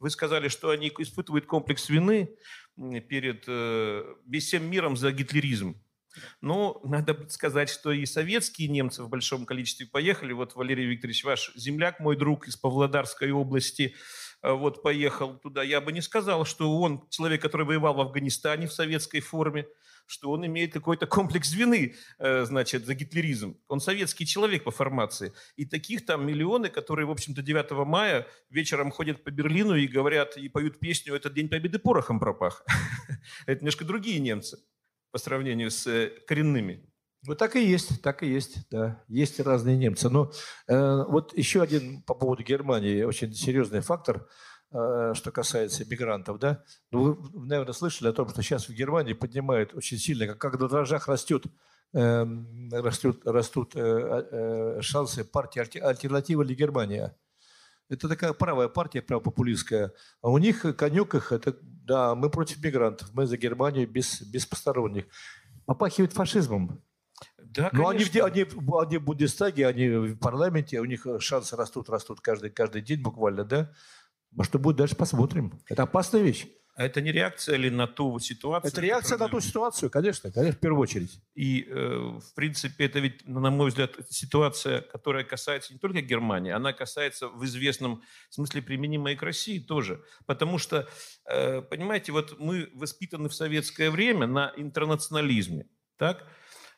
[0.00, 2.34] Вы сказали, что они испытывают комплекс вины
[3.08, 5.76] перед э, всем миром за гитлеризм.
[6.40, 10.32] Ну, надо сказать, что и советские немцы в большом количестве поехали.
[10.32, 13.94] Вот Валерий Викторович, ваш земляк, мой друг из Павлодарской области,
[14.42, 15.62] э, вот поехал туда.
[15.62, 19.66] Я бы не сказал, что он человек, который воевал в Афганистане в советской форме,
[20.10, 23.56] что он имеет какой-то комплекс вины, э, значит, за гитлеризм.
[23.68, 25.32] Он советский человек по формации.
[25.56, 30.36] И таких там миллионы, которые, в общем-то, 9 мая вечером ходят по Берлину и говорят,
[30.36, 32.64] и поют песню «Этот день победы порохом пропах».
[33.46, 34.58] Это немножко другие немцы
[35.12, 36.84] по сравнению с э, коренными.
[37.22, 39.04] Ну, так и есть, так и есть, да.
[39.06, 40.08] Есть разные немцы.
[40.08, 40.32] Но
[40.66, 44.26] э, вот еще один по поводу Германии очень серьезный фактор,
[44.70, 46.62] что касается мигрантов, да.
[46.92, 50.60] Ну, вы, наверное, слышали о том, что сейчас в Германии поднимают очень сильно, как, как
[50.60, 51.44] на дрожжах растет,
[51.92, 52.24] э,
[52.72, 57.16] растет, растут э, э, шансы партии «Альтернатива для Германия».
[57.88, 59.92] Это такая правая партия, правопопулистская.
[60.22, 64.46] А у них конек их, это, да, мы против мигрантов, мы за Германию без, без
[64.46, 65.06] посторонних.
[65.66, 66.84] Попахивает фашизмом.
[67.42, 68.24] Да, они, в, конечно.
[68.24, 72.50] они, в- они в Бундестаге, они в парламенте, у них э, шансы растут, растут каждый,
[72.50, 73.72] каждый день буквально, да?
[74.38, 75.60] А что будет дальше, посмотрим.
[75.68, 76.46] Это опасная вещь.
[76.76, 78.72] А это не реакция ли на ту ситуацию?
[78.72, 81.20] Это реакция на которая- ту ситуацию, конечно, конечно, в первую очередь.
[81.34, 86.52] И, э, в принципе, это ведь, на мой взгляд, ситуация, которая касается не только Германии,
[86.52, 90.02] она касается в известном смысле применима и к России тоже.
[90.26, 90.88] Потому что,
[91.26, 95.66] э, понимаете, вот мы воспитаны в советское время на интернационализме.
[95.98, 96.26] Так?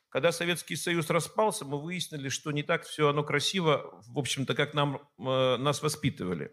[0.08, 4.74] Когда Советский Союз распался, мы выяснили, что не так все оно красиво, в общем-то, как
[4.74, 6.50] нам, э, нас воспитывали.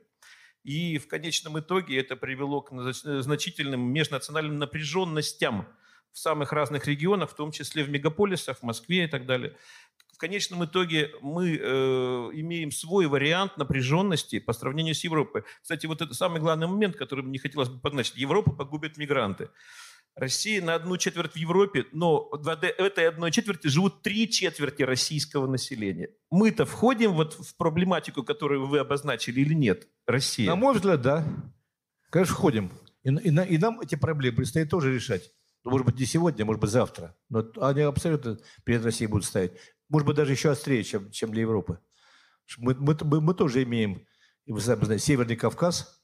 [0.70, 5.68] И в конечном итоге это привело к нач- значительным межнациональным напряженностям
[6.12, 9.58] в самых разных регионах, в том числе в мегаполисах, в Москве и так далее.
[10.14, 11.64] В конечном итоге мы э,
[12.34, 15.42] имеем свой вариант напряженности по сравнению с Европой.
[15.64, 18.18] Кстати, вот это самый главный момент, который мне хотелось бы подначить.
[18.18, 19.50] Европу погубят мигранты.
[20.16, 25.48] Россия на одну четверть в Европе, но в этой- одной четверти живут три четверти российского
[25.48, 26.10] населения.
[26.30, 29.88] Мы-то входим вот в проблематику, которую вы обозначили или нет?
[30.06, 30.48] Россия.
[30.48, 31.26] На мой взгляд, да.
[32.10, 32.72] Конечно, входим.
[33.04, 35.32] И, и и нам эти проблемы предстоит тоже решать.
[35.64, 37.16] Ну, может быть, не сегодня, может быть, завтра.
[37.30, 39.54] Но они абсолютно перед Россией будут стоять.
[39.88, 41.80] Может быть, даже еще острее, чем, чем для Европы.
[42.58, 44.06] Мы, мы, мы- мы тоже имеем,
[44.48, 46.02] вы сами знаете, Северный Кавказ,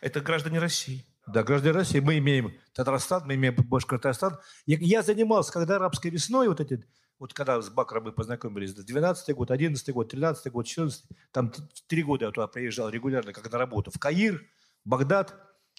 [0.00, 1.06] Это граждане России.
[1.26, 1.98] Да, граждане России.
[1.98, 4.38] Мы имеем Татарстан, мы имеем Башкортостан.
[4.64, 6.84] Я, я занимался, когда арабской весной, вот эти,
[7.18, 11.52] вот когда с Бакром мы познакомились, 12 год, 11 год, 13 год, 14 там
[11.88, 13.90] три года я туда приезжал регулярно, как на работу.
[13.90, 14.46] В Каир,
[14.84, 15.34] Багдад,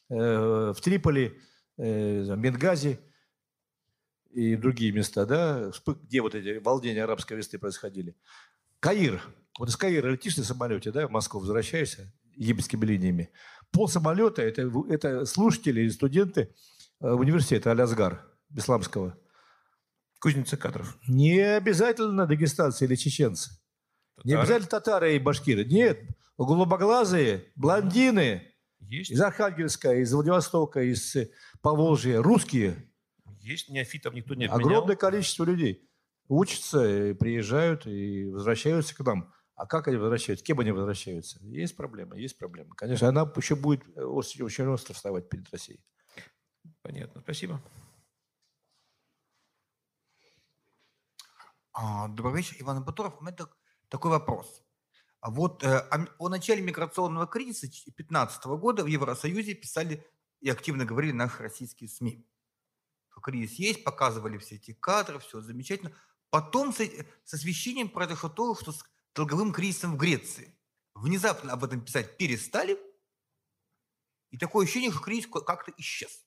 [0.10, 0.16] э,
[0.76, 1.40] в Триполи,
[1.78, 3.00] э, Бенгази
[4.32, 5.72] и другие места, да,
[6.04, 8.18] где вот эти волнения арабской весны происходили.
[8.82, 9.22] Каир.
[9.58, 13.32] Вот из Каира летишь на самолете, да, в Москву возвращаешься египетскими линиями.
[13.72, 16.54] Пол самолета это, это слушатели и студенты
[17.00, 19.18] э, университета Алязгар исламского.
[20.20, 20.98] Кузница кадров.
[21.08, 23.52] Не обязательно дагестанцы или чеченцы.
[24.24, 24.42] Не Татары.
[24.42, 25.66] обязательно татары и башкиры.
[25.66, 26.02] Нет,
[26.38, 31.30] голубоглазые, блондины Есть, из Архангельска, из Владивостока, из э,
[31.62, 32.92] Поволжья, русские.
[33.42, 34.66] есть неофитов никто не отменял.
[34.66, 35.88] Огромное количество людей
[36.28, 39.32] учатся, приезжают и возвращаются к нам.
[39.58, 40.46] А как они возвращаются?
[40.46, 41.40] Кем они возвращаются?
[41.42, 42.76] Есть проблема, есть проблема.
[42.76, 45.84] Конечно, она еще будет э, очень остро вставать перед Россией.
[46.84, 47.60] Понятно, спасибо.
[51.74, 53.18] А, Добрый вечер, Иван Батуров.
[53.20, 53.58] У меня так-
[53.90, 54.64] такой вопрос.
[55.22, 55.80] А вот э,
[56.20, 60.06] о, начале миграционного кризиса 2015 года в Евросоюзе писали
[60.40, 62.30] и активно говорили наши российские СМИ.
[63.10, 65.94] Что кризис есть, показывали все эти кадры, все замечательно.
[66.30, 68.72] Потом с, э- с освещением произошло то, что
[69.18, 70.56] долговым кризисом в Греции.
[70.94, 72.80] Внезапно об этом писать перестали,
[74.30, 76.24] и такое ощущение, что кризис ка- как-то исчез.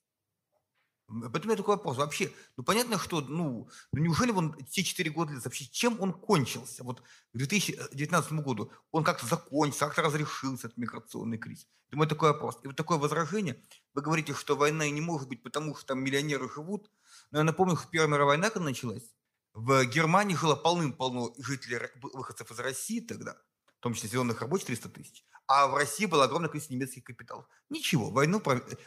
[1.07, 1.97] Поэтому меня такой вопрос.
[1.97, 6.83] Вообще, ну понятно, что, ну, ну неужели он те четыре года, вообще чем он кончился?
[6.83, 11.67] Вот к 2019 году он как-то закончился, как-то разрешился этот миграционный кризис.
[11.89, 12.59] Думаю, такой вопрос.
[12.63, 13.61] И вот такое возражение.
[13.93, 16.89] Вы говорите, что война не может быть, потому что там миллионеры живут.
[17.31, 19.13] Но я напомню, что Первая мировая война, когда началась,
[19.53, 23.37] в Германии жило полным-полно жителей, выходцев из России тогда,
[23.79, 25.25] в том числе зеленых рабочих 300 тысяч.
[25.47, 27.45] А в России было огромное количество немецких капиталов.
[27.69, 28.41] Ничего, войну,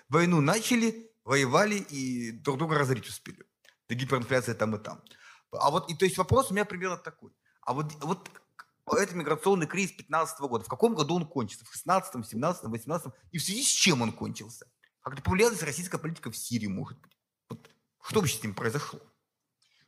[0.08, 3.44] войну начали, воевали и друг друга разорить успели.
[3.88, 5.02] Да гиперинфляция там и там.
[5.52, 7.32] А вот, и то есть вопрос у меня примерно такой.
[7.62, 8.30] А вот, вот
[8.92, 11.64] этот миграционный кризис 15 года, в каком году он кончится?
[11.64, 14.66] В 16 17 18 И в связи с чем он кончился?
[15.00, 17.12] Как-то повлияла российская политика в Сирии, может быть?
[17.50, 17.70] Вот
[18.02, 19.00] что вообще с ним произошло?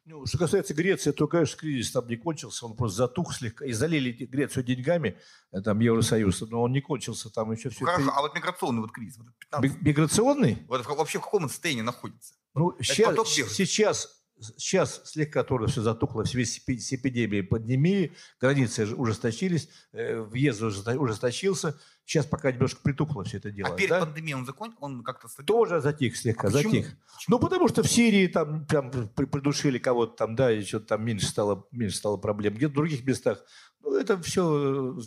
[0.09, 3.65] Ну, что касается Греции, то, конечно, кризис там не кончился, он просто затух слегка.
[3.65, 5.19] И залили Грецию деньгами,
[5.51, 7.85] э, там, Евросоюз, но он не кончился, там еще все...
[7.85, 10.59] Хорошо, а вот миграционный вот кризис, вот, этот 15 Миграционный?
[10.69, 12.35] вот вообще в каком он состоянии находится?
[12.55, 14.26] Ну, сейчас, сейчас,
[14.57, 20.21] сейчас слегка тоже все затухло в связи с эпи- с эпидемией пандемии, границы ужесточились, э,
[20.21, 21.79] въезд ужесто- ужесточился.
[22.05, 23.71] Сейчас пока немножко притухло все это дело.
[23.75, 24.01] а перед да?
[24.01, 25.47] пандемией он закончил, он как-то стабильно?
[25.47, 26.71] Тоже затих слегка, А почему?
[26.73, 26.97] затих.
[27.29, 31.05] Ну, потому что в Сирии там, там при- придушили кого-то там, да, и что-то там
[31.05, 32.55] меньше стало, меньше стало проблем.
[32.55, 33.43] Где-то в других местах.
[33.87, 34.43] Ну, это все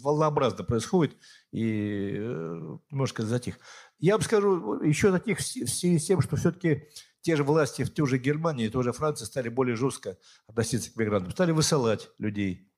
[0.01, 1.17] волнообразно происходит,
[1.51, 3.59] и э, немножко затих.
[3.99, 6.87] Я вам скажу, еще затих в в связи с тем, что все-таки
[7.19, 10.17] те же власти в той же Германии, той же Франции стали более жестко
[10.47, 12.71] относиться к мигрантам, стали высылать людей,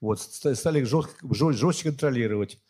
[0.00, 2.62] вот, ста- стали жестко, жестче контролировать.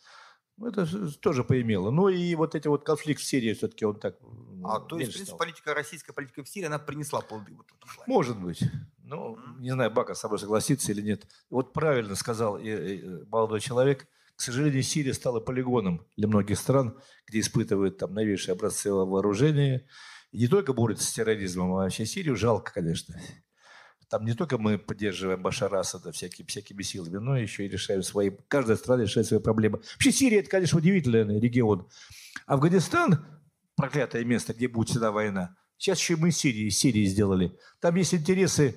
[0.57, 0.87] Ну, Это
[1.19, 1.91] тоже поимело.
[1.91, 4.17] Ну и вот эти вот конфликт в Сирии все-таки он так...
[4.63, 5.37] А то есть, в принципе, стал.
[5.37, 8.07] политика, российская политика в Сирии, она принесла плоды вот в этом плане.
[8.07, 8.63] Может быть.
[9.11, 11.27] Ну, не знаю, Бака со мной согласится или нет.
[11.49, 12.57] Вот правильно сказал
[13.27, 14.07] молодой человек.
[14.37, 16.97] К сожалению, Сирия стала полигоном для многих стран,
[17.27, 19.85] где испытывают там новейшие образцы вооружения.
[20.31, 23.19] И не только борются с терроризмом, а вообще Сирию жалко, конечно.
[24.09, 28.31] Там не только мы поддерживаем Башара Асада всякими, всякими силами, но еще и решаем свои...
[28.47, 29.79] Каждая страна решает свои проблемы.
[29.95, 31.89] Вообще Сирия– это, конечно, удивительный регион.
[32.45, 33.25] Афганистан–
[33.75, 35.57] проклятое место, где будет всегда война.
[35.81, 37.57] Сейчас еще и мы Сирии, Сирии сделали.
[37.79, 38.75] Там есть интересы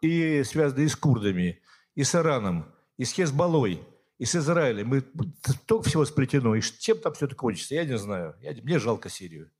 [0.00, 1.60] и связанные и с курдами,
[1.94, 3.86] и с Ираном, и с Хезболой,
[4.16, 4.88] и с Израилем.
[4.88, 5.04] Мы
[5.44, 6.54] столько всего сплетено.
[6.54, 8.34] И чем там все это кончится, я не знаю.
[8.40, 9.50] Я, мне жалко Сирию.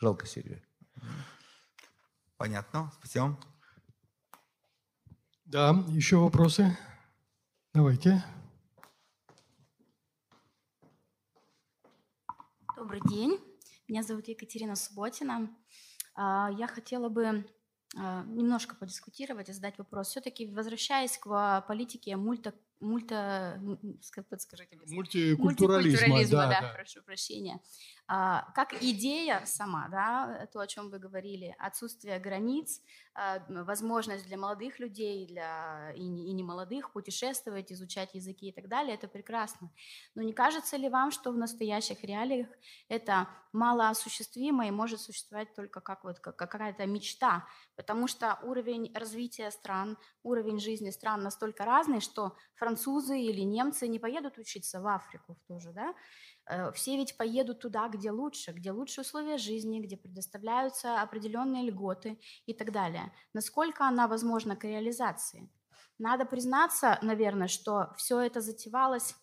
[0.00, 0.60] Жалко Сирию.
[2.36, 3.38] Понятно, спасибо.
[5.44, 6.76] Да, еще вопросы?
[7.72, 8.20] Давайте.
[12.76, 13.38] Добрый день.
[13.86, 15.48] Меня зовут Екатерина Субботина.
[16.14, 17.44] А, Я хотела бы
[17.96, 20.08] а, немножко подискутировать и задать вопрос.
[20.08, 23.60] Все-таки возвращаясь к а, политике мульта, мульта,
[24.28, 24.86] подскажите мне.
[24.94, 26.74] Мультикультурализма, Мультикультурализма, да, да, да.
[26.74, 27.60] прошу прощения.
[28.14, 32.82] А, Как идея сама, да, то, о чем вы говорили, отсутствие границ,
[33.14, 38.96] а, возможность для молодых людей, для и не, молодых путешествовать, изучать языки и так далее,
[38.96, 39.70] это прекрасно.
[40.14, 42.48] Но не кажется ли вам, что в настоящих реалиях
[42.88, 47.46] это малоосуществимо и может существовать только как вот как какая-то мечта,
[47.76, 53.98] потому что уровень развития стран, уровень жизни стран настолько разный, что французы или немцы не
[53.98, 55.94] поедут учиться в Африку в ту же, да?
[56.46, 62.20] Э, Все ведь поедут туда, где лучше, где лучше условия жизни, где предоставляются определенные льготы
[62.46, 63.12] и так далее.
[63.32, 65.50] Насколько она возможна к реализации?
[65.98, 69.14] Надо признаться, наверное, что все это затевалось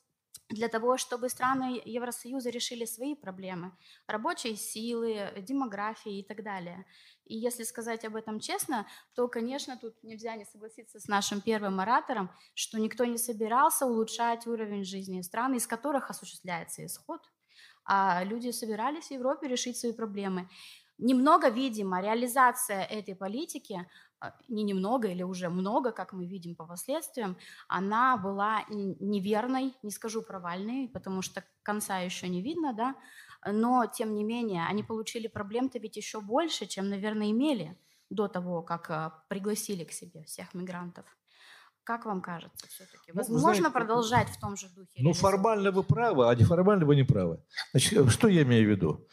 [0.49, 6.86] для того, чтобы страны Евросоюза решили свои проблемы рабочей силы, демографии и так далее.
[7.30, 11.80] И если сказать об этом честно, то, конечно, тут нельзя не согласиться с нашим первым
[11.80, 17.21] оратором, что никто не собирался улучшать уровень жизни стран, из которых осуществляется исход,
[17.86, 20.49] а люди собирались в Европе решить свои проблемы.
[20.97, 23.88] Немного, видимо, реализация этой политики,
[24.19, 27.38] а, не немного или уже много, как мы видим по последствиям,
[27.69, 32.95] она была неверной, не скажу провальной, потому что конца еще не видно, да,
[33.45, 37.77] но тем не менее они получили проблем-то ведь еще больше, чем, наверное, имели
[38.09, 41.05] до того, как а, пригласили к себе всех мигрантов.
[41.83, 43.11] Как вам кажется все-таки?
[43.11, 44.91] Ну, Возможно знаете, продолжать в том же духе?
[44.97, 47.43] Ну, формально вы правы, а неформально вы не правы.
[47.71, 49.07] Значит, что я имею в виду?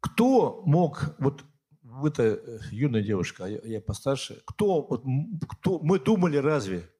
[0.00, 1.44] Кто мог, вот
[1.82, 5.04] вы-то э, юная девушка, а я, я постарше, кто, вот,
[5.48, 6.90] кто, мы думали разве,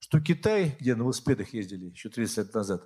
[0.00, 2.82] что Китай, где на велосипедах ездили еще 30 лет назад,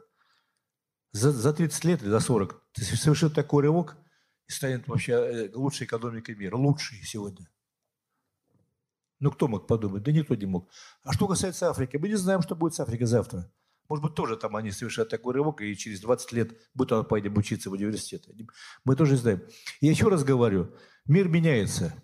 [1.14, 3.96] за, за 30 лет или за 40 ты совершит такой рывок
[4.48, 7.48] и станет вообще э, лучшей экономикой мира, лучшей сегодня.
[9.20, 10.02] Ну, кто мог подумать?
[10.02, 10.68] Да никто не мог.
[11.04, 13.50] А что касается Африки, мы не знаем, что будет с Африкой завтра.
[13.88, 17.36] Может быть, тоже там они совершат такой рывок, и через 20 лет мы там поедем
[17.36, 18.26] учиться в университет.
[18.84, 19.42] Мы тоже знаем.
[19.80, 20.74] Я еще раз говорю,
[21.06, 21.94] мир меняется.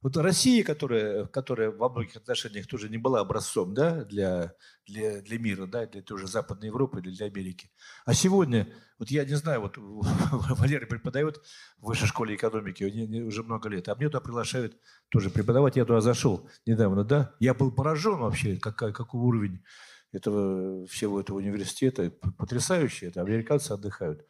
[0.00, 4.54] Вот Россия, которая, которая во многих отношениях тоже не была образцом да, для,
[4.86, 7.72] для, для мира, да, для той же Западной Европы или для Америки.
[8.04, 8.68] А сегодня,
[9.00, 11.42] вот я не знаю, вот Валерий преподает
[11.78, 12.84] в высшей школе экономики
[13.22, 14.76] уже много лет, а мне туда приглашают
[15.08, 15.74] тоже преподавать.
[15.74, 17.34] Я туда зашел недавно, да.
[17.40, 19.64] Я был поражен вообще, какой, какой уровень
[20.12, 22.10] этого всего этого университета.
[22.10, 23.20] Потрясающе это.
[23.20, 24.24] Американцы отдыхают.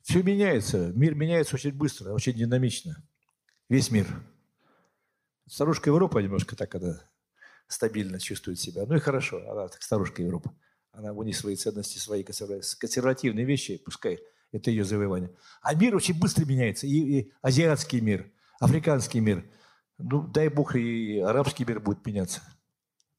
[0.00, 0.92] Все меняется.
[0.94, 2.96] Мир меняется очень быстро, очень динамично.
[3.68, 4.06] Весь мир.
[5.50, 7.02] Старушка Европа немножко так она
[7.66, 8.86] стабильно чувствует себя.
[8.86, 10.54] Ну и хорошо, она так старушка Европа.
[10.92, 14.20] Она у них свои ценности, свои консервативные вещи, пускай
[14.52, 15.34] это ее завоевание.
[15.60, 16.86] А мир очень быстро меняется.
[16.86, 18.30] И, и азиатский мир,
[18.60, 19.44] африканский мир.
[19.98, 22.42] Ну, дай бог, и арабский мир будет меняться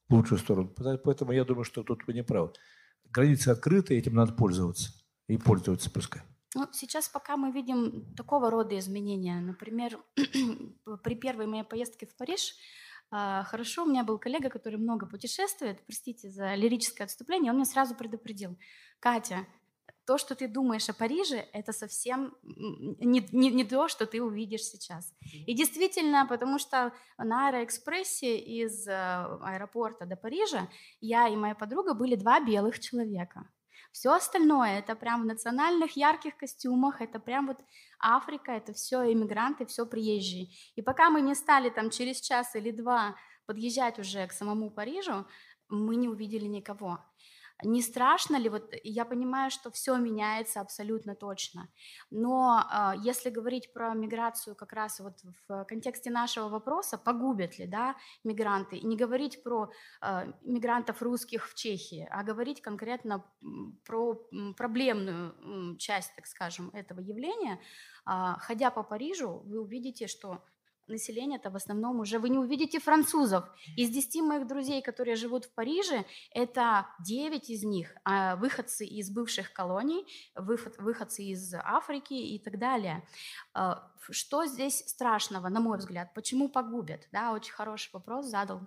[0.07, 0.73] в лучшую сторону.
[1.03, 2.53] Поэтому я думаю, что тут вы не правы.
[3.09, 4.93] Границы открыты, этим надо пользоваться.
[5.27, 6.21] И пользоваться пускай.
[6.53, 9.39] Ну, сейчас пока мы видим такого рода изменения.
[9.39, 9.99] Например,
[11.03, 12.55] при первой моей поездке в Париж
[13.09, 17.65] а, Хорошо, у меня был коллега, который много путешествует, простите за лирическое отступление, он меня
[17.65, 18.57] сразу предупредил.
[18.99, 19.45] Катя,
[20.05, 24.63] то, что ты думаешь о Париже, это совсем не, не, не то, что ты увидишь
[24.63, 25.13] сейчас.
[25.45, 30.69] И действительно, потому что на Аэроэкспрессе из э, аэропорта до Парижа
[31.01, 33.47] я и моя подруга были два белых человека.
[33.91, 37.57] Все остальное это прям в национальных ярких костюмах, это прям вот
[37.99, 40.49] Африка, это все иммигранты, все приезжие.
[40.75, 43.15] И пока мы не стали там через час или два
[43.45, 45.27] подъезжать уже к самому Парижу,
[45.67, 46.99] мы не увидели никого.
[47.63, 48.49] Не страшно ли?
[48.49, 51.69] Вот я понимаю, что все меняется абсолютно точно.
[52.09, 57.67] Но э, если говорить про миграцию как раз вот в контексте нашего вопроса, погубят ли
[57.67, 63.23] да, мигранты, и не говорить про э, мигрантов русских в Чехии, а говорить конкретно
[63.85, 64.15] про
[64.57, 67.59] проблемную часть, так скажем, этого явления,
[68.05, 70.43] э, ходя по Парижу, вы увидите, что
[70.87, 73.45] население-то в основном уже вы не увидите французов.
[73.77, 79.09] Из 10 моих друзей, которые живут в Париже, это 9 из них а выходцы из
[79.09, 80.05] бывших колоний,
[80.35, 83.05] выход, выходцы из Африки и так далее.
[83.53, 86.13] А, что здесь страшного, на мой взгляд?
[86.13, 87.07] Почему погубят?
[87.11, 88.61] Да, очень хороший вопрос задал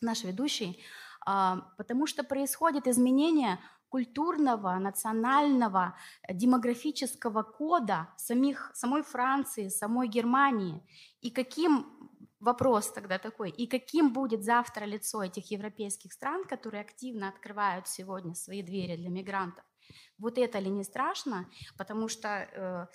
[0.00, 0.82] наш ведущий.
[1.26, 10.82] А, потому что происходит изменение культурного, национального, э, демографического кода самих, самой Франции, самой Германии.
[11.20, 11.86] И каким
[12.40, 18.34] вопрос тогда такой, и каким будет завтра лицо этих европейских стран, которые активно открывают сегодня
[18.34, 19.64] свои двери для мигрантов?
[20.18, 21.48] Вот это ли не страшно?
[21.76, 22.86] Потому что э,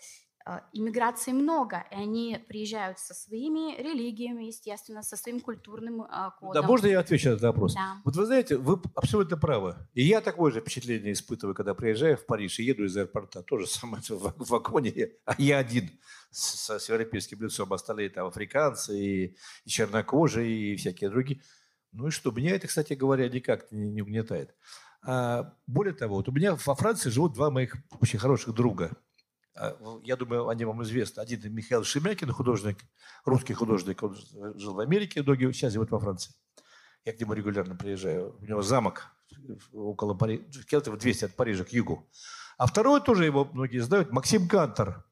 [0.73, 6.61] иммиграции много, и они приезжают со своими религиями, естественно, со своим культурным а, кодом.
[6.61, 7.73] Да, можно я отвечу на этот вопрос?
[7.75, 8.01] Да.
[8.03, 9.75] Вот вы знаете, вы абсолютно правы.
[9.93, 13.41] И я такое же впечатление испытываю, когда приезжаю в Париж и еду из аэропорта.
[13.41, 15.89] Тоже самое в вагоне, а я один
[16.29, 17.71] с, с европейским лицом.
[17.71, 21.41] Остальные там африканцы и, и чернокожие и всякие другие.
[21.93, 24.53] Ну и что, меня это, кстати говоря, никак не, не угнетает.
[25.05, 29.12] А, более того, вот у меня во Франции живут два моих очень хороших друга– а,
[30.03, 31.21] я думаю, они вам известны.
[31.21, 32.79] Один Михаил Шемякин, художник,
[33.25, 34.17] русский художник, он
[34.55, 36.33] жил в Америке долгие, сейчас живет во Франции.
[37.05, 38.35] Я к нему регулярно приезжаю.
[38.39, 39.11] У него замок
[39.73, 42.07] около Парижа, километров 200 от Парижа к югу.
[42.57, 45.03] А второй тоже его многие знают, Максим Кантор,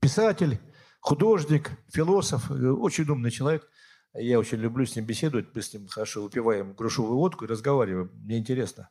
[0.00, 0.60] писатель,
[1.00, 3.68] художник, философ, э, очень умный человек.
[4.14, 8.10] Я очень люблю с ним беседовать, мы с ним хорошо выпиваем грушевую водку и разговариваем.
[8.24, 8.90] Мне интересно,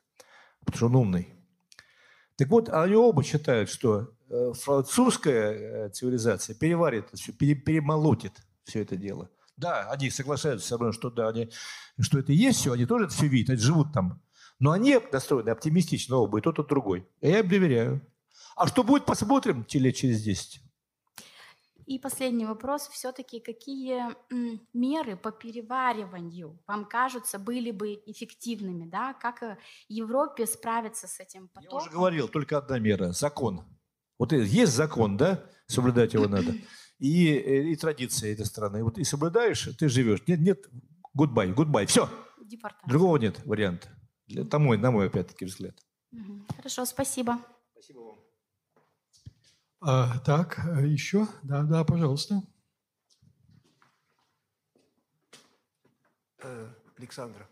[0.59, 1.33] потому что он умный.
[2.37, 4.07] Так вот, они оба считают, что э,
[4.53, 9.29] французская э, цивилизация переварит все, перемолотит все это дело.
[9.55, 11.49] Да, они соглашаются со мной, что да, они,
[11.99, 14.21] что это есть все, они тоже это все видят, они живут там.
[14.59, 17.07] Но они настроены оптимистично оба, и тот, и другой.
[17.21, 18.01] И я им доверяю.
[18.55, 20.61] А что будет, посмотрим лет через 10.
[21.85, 22.89] И последний вопрос.
[22.89, 24.03] Все-таки какие
[24.73, 28.85] меры по перевариванию вам кажутся были бы эффективными?
[28.85, 29.13] Да?
[29.13, 29.57] Как э,
[29.87, 31.79] Европе справиться с этим потоком?
[31.79, 33.63] Я уже говорил, только одна мера– закон.
[34.17, 35.43] Вот есть закон, да?
[35.67, 36.53] Соблюдать его надо.
[36.99, 38.83] И, э, и традиции этой страны.
[38.83, 40.23] Вот и соблюдаешь, ты живешь.
[40.25, 40.67] Нет, нет,
[41.15, 42.09] goodbye, goodbye, все.
[42.87, 43.87] Другого нет варианта.
[44.27, 45.75] Это мой, на мой, опять-таки, взгляд.
[46.55, 47.37] Хорошо, спасибо.
[47.73, 48.19] Спасибо вам.
[49.79, 51.27] А, так, э, еще?
[51.43, 52.41] Да, да, пожалуйста.
[56.39, 57.47] Э, Александра,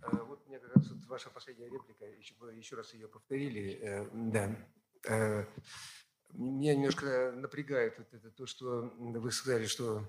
[0.00, 4.56] вот мне как раз вот ваша последняя реплика, еще, еще раз ее повторили, да.
[5.04, 10.08] Меня немножко напрягает это, это то, что вы сказали, что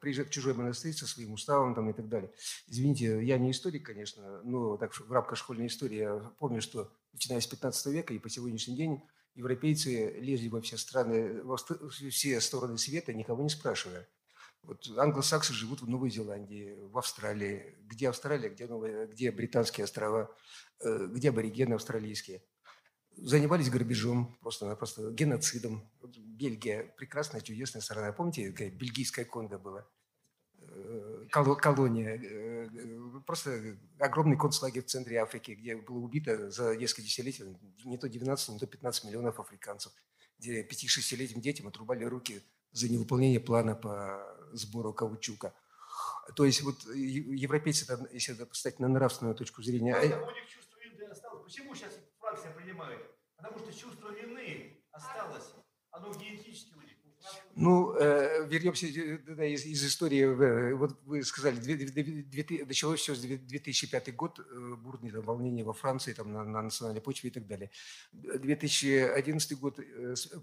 [0.00, 2.32] приезжает чужой монастырь со своим уставом там и так далее.
[2.66, 7.40] Извините, я не историк, конечно, но так в рамках школьной истории я помню, что начиная
[7.40, 9.02] с 15 века и по сегодняшний день
[9.34, 14.08] европейцы лезли во все страны, во все стороны света, никого не спрашивая.
[14.62, 17.76] Вот англосаксы живут в Новой Зеландии, в Австралии.
[17.82, 20.34] Где Австралия, где, Новая, где британские острова,
[20.80, 22.42] э, где аборигены австралийские.
[23.16, 25.88] Занимались грабежом, просто-напросто геноцидом.
[26.02, 28.12] Вот Бельгия– прекрасная, чудесная страна.
[28.12, 29.86] Помните, какая бельгийская Конго была?
[30.60, 32.20] Э, коло- колония.
[32.22, 32.68] э,
[33.26, 38.48] Просто огромный концлагерь в центре Африки, где было убито за несколько десятилетий не то 19,
[38.50, 39.92] не то 15 миллионов африканцев,
[40.38, 42.42] где 5-6-летним детям отрубали руки
[42.72, 45.54] за невыполнение плана по сбору каучука.
[46.34, 49.94] То есть вот европейцы, если это поставить на нравственную точку зрения,
[51.10, 51.44] осталось.
[51.44, 51.94] Почему сейчас
[52.76, 53.00] Принимает?
[53.36, 55.54] Потому что чувство вины осталось.
[55.90, 56.92] Оно генетически у них.
[57.56, 60.20] Ну, э, вернемся э, да, из, из истории.
[60.22, 65.10] э, Вот вы сказали, две- две- две- началось все с две- 2005 год, э, бурные
[65.12, 67.70] там, волнения во Франции там, на, на национальной почве и так далее.
[68.12, 69.80] 2011 год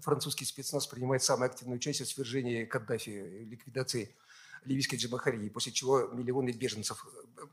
[0.02, 4.14] французский спецназ принимает самое активное участие в свержении Каддафи, ликвидации
[4.64, 7.04] ливийской джамахарии, после чего миллионы беженцев.
[7.06, 7.46] э,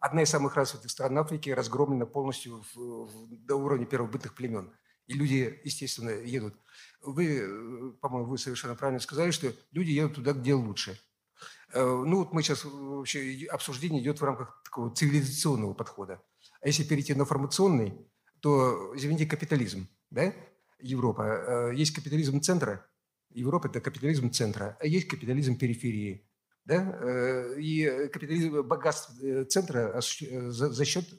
[0.00, 4.72] Одна из самых развитых стран Африки разгромлена полностью в- в- до уровня первобытных племен.
[5.06, 6.54] И люди, естественно, едут.
[7.02, 10.98] Вы, э, по-моему, вы совершенно правильно сказали, что люди едут туда, где лучше.
[11.72, 16.20] Э, Ну вот мы сейчас вообще обсуждение идет в рамках такого цивилизационного подхода.
[16.60, 17.92] А если перейти на формационный,
[18.40, 20.34] то, извините, капитализм, да?
[20.80, 21.70] Европа.
[21.72, 22.84] Есть капитализм центра,
[23.30, 26.28] Европа– это капитализм центра, а есть капитализм периферии.
[26.64, 26.98] Да?
[27.02, 31.16] Э, И капитализм богатств э, центра осущ- э, за, за счет, э,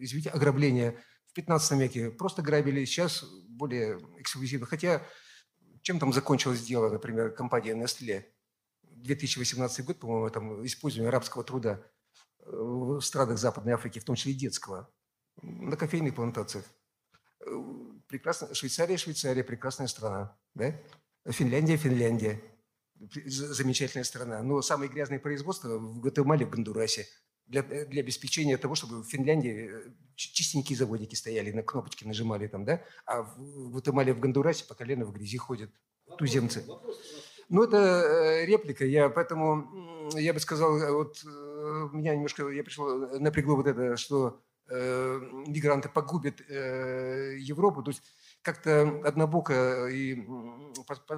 [0.00, 4.66] извините, ограбления в 15 веке просто грабили, сейчас более эксклюзивно.
[4.66, 5.02] Хотя
[5.82, 8.24] чем там закончилось дело, например, компания Nestle?
[8.82, 11.82] 2018 год, по-моему, там использование арабского труда
[12.40, 14.88] э, в странах Западной Африки, в том числе и детского,
[15.42, 16.64] на кофейных плантациях.
[17.40, 17.50] Э,
[18.08, 18.54] Прекрасно.
[18.54, 20.38] Швейцария, Швейцария, прекрасная страна.
[20.54, 20.72] Да?
[21.28, 22.40] Финляндия, Финляндия.
[23.26, 24.42] Замечательная страна.
[24.42, 27.06] Но самые грязные производства в Гватемале, в Гондурасе.
[27.46, 32.48] Для, для обеспечения того, чтобы в Финляндии э, чи- чистенькие заводики стояли, на кнопочки нажимали
[32.48, 32.82] там, да?
[33.04, 35.70] А в Гватемале, в Гондурасе по колено в грязи ходят
[36.18, 36.64] туземцы.
[37.48, 42.64] Ну, это э, реплика, я поэтому, я бы сказал, э, вот э, меня немножко, я
[42.64, 48.02] пришел, э, напрягло вот это, что э, мигранты погубят э, Европу, то есть
[48.46, 50.24] как-то однобоко и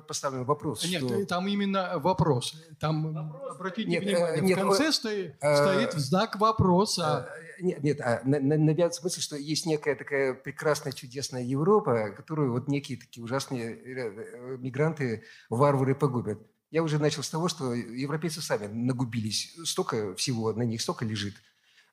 [0.06, 1.26] поставлен вопрос, Нет, что...
[1.26, 2.54] там именно вопрос.
[2.80, 3.14] Там,
[3.50, 7.28] обратите Нет, э, внимание, нет, в конце э, стоит, э, стоит знак вопроса.
[7.58, 12.12] Э, Нет, нет, а на- на- навязывается мысль, что есть некая такая прекрасная, чудесная Европа,
[12.16, 16.38] которую вот некие такие ужасные э, э, мигранты, варвары погубят.
[16.70, 19.54] Я уже начал с того, что европейцы сами нагубились.
[19.64, 21.34] Столько всего на них, столько лежит.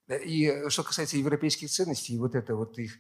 [0.08, 3.00] И э, что касается европейских ценностей, вот это вот их, э,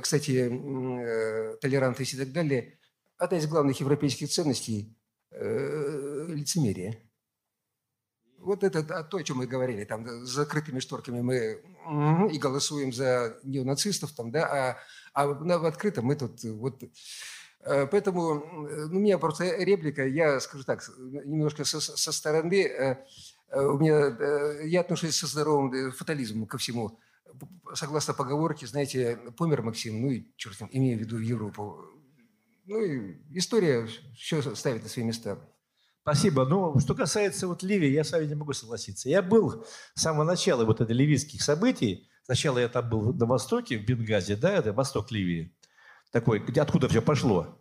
[0.00, 2.78] кстати, м, э, толерантность и так далее,
[3.18, 4.96] одна из главных европейских ценностей
[5.30, 7.00] э,– лицемерие.
[8.38, 11.62] Вот это то, о чем мы говорили, там с закрытыми шторками мы
[12.30, 14.76] и голосуем за неонацистов, там, да,
[15.14, 16.82] а, а в открытом мы тут э, вот...
[17.60, 22.96] э, Поэтому ну, у меня просто реплика, я скажу так, немножко со, со стороны, э,
[23.48, 26.98] э, у меня, э, я отношусь со здоровым э, фатализмом ко всему.
[27.74, 31.84] Согласно поговорке, знаете, помер Максим, ну и черт с имею в виду Европу.
[32.66, 35.38] Ну и история все ставит на свои места.
[36.02, 36.44] Спасибо.
[36.44, 39.08] Ну, что касается вот Ливии, я с вами не могу согласиться.
[39.08, 39.64] Я был
[39.94, 42.10] с самого начала вот этих ливийских событий.
[42.24, 45.56] Сначала я там был на востоке, в Бенгазе, да, это восток Ливии.
[46.10, 47.58] Такой, где, откуда все пошло.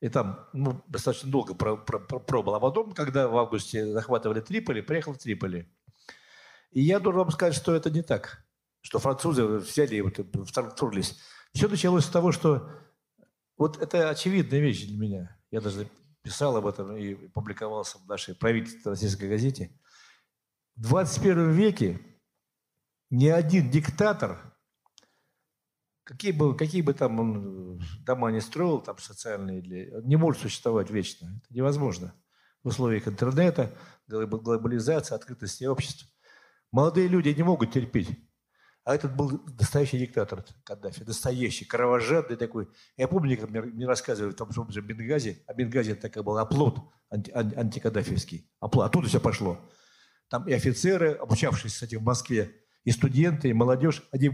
[0.00, 2.54] И там ну, достаточно долго про- про- про- пробыл.
[2.54, 5.72] А потом, когда в августе захватывали Триполи, приехал в Триполи.
[6.72, 8.45] И я должен вам сказать, что это не так.
[8.86, 11.18] Что французы взяли и вот вторглись.
[11.52, 12.70] Все началось с того, что
[13.56, 15.40] вот это очевидная вещь для меня.
[15.50, 15.90] Я даже
[16.22, 19.76] писал об этом и публиковался в нашей правительственной российской газете.
[20.76, 22.00] В 21 веке
[23.10, 24.56] ни один диктатор,
[26.04, 30.42] какие бы, какие бы там он э, дома не строил, там социальные, или, не может
[30.42, 31.26] существовать вечно.
[31.42, 32.14] Это невозможно.
[32.62, 33.76] В условиях интернета,
[34.06, 36.08] глоб- глобализации, открытости общества.
[36.70, 38.16] Молодые люди не могут терпеть.
[38.86, 42.68] А этот был настоящий диктатор Каддафи, настоящий, кровожадный такой.
[42.96, 46.78] Я помню, как мне, рассказывали в том же Бенгазе, а Бенгази это такой был оплот
[47.10, 48.48] анти, ан- антикаддафевский.
[48.60, 48.86] Оплот.
[48.86, 49.58] Оттуда все пошло.
[50.28, 54.30] Там и офицеры, обучавшиеся, кстати, в Москве, и студенты, и молодежь, они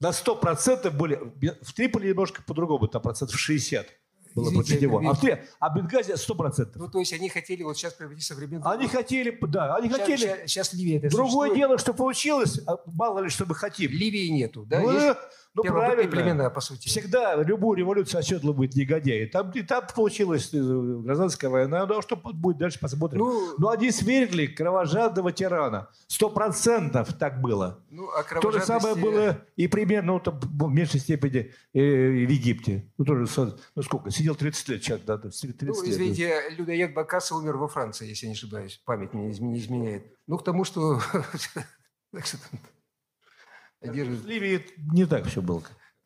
[0.00, 1.14] на 100% были...
[1.62, 3.86] В Триполи немножко по-другому, там процентов 60.
[4.34, 5.10] Было Извините, больше него.
[5.10, 6.72] А, Три- а Бенгази 100%.
[6.74, 8.68] Ну, то есть они хотели вот сейчас провести современную...
[8.68, 10.16] Они хотели, да, они хотели.
[10.16, 11.54] Сейчас, сейчас Ливия это Другое существует.
[11.56, 13.90] дело, что получилось, а мало ли, что мы хотим.
[13.90, 14.80] Ливии нету, да?
[14.80, 15.16] Ну, Есть
[15.54, 16.10] ну, первобытные правильно.
[16.32, 16.88] племена, по сути.
[16.88, 19.26] Всегда любую революцию оседлывают негодяи.
[19.26, 21.86] Там, и там получилась э, гражданская война.
[21.86, 23.20] Ну, а что будет дальше, посмотрим.
[23.20, 25.88] Ну, Ну, они свергли кровожадного тирана.
[26.08, 27.78] Сто процентов так было.
[27.90, 31.80] ну, о То же самое кровожадности- было и примерно ну, там, в меньшей степени э,
[31.80, 32.90] в Египте.
[32.98, 33.26] Ну, тоже,
[33.76, 34.10] ну, сколько?
[34.10, 35.76] Сидел 30 лет человек, да, 30 Ну, лет.
[35.84, 38.80] извините, людоед Бакаса умер во Франции, если я не ошибаюсь.
[38.84, 40.04] Память мне не изменяет.
[40.26, 41.00] Ну, к тому, что...
[42.12, 42.38] так что
[43.92, 44.20] держит.
[44.20, 45.62] В Ливии не так все было.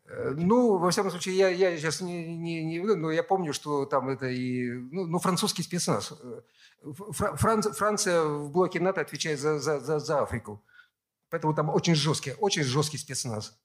[0.07, 3.85] Э, Ну, во всяком случае, я, я сейчас не, не, не- но я помню, что
[3.87, 6.13] там это и, ну, ну, французский спецназ.
[6.23, 6.41] Э,
[7.11, 10.63] Фра- Франц- Франция в блоке НАТО отвечает за, за, за, за Африку.
[11.31, 13.59] Поэтому там очень жесткий, очень жесткий спецназ.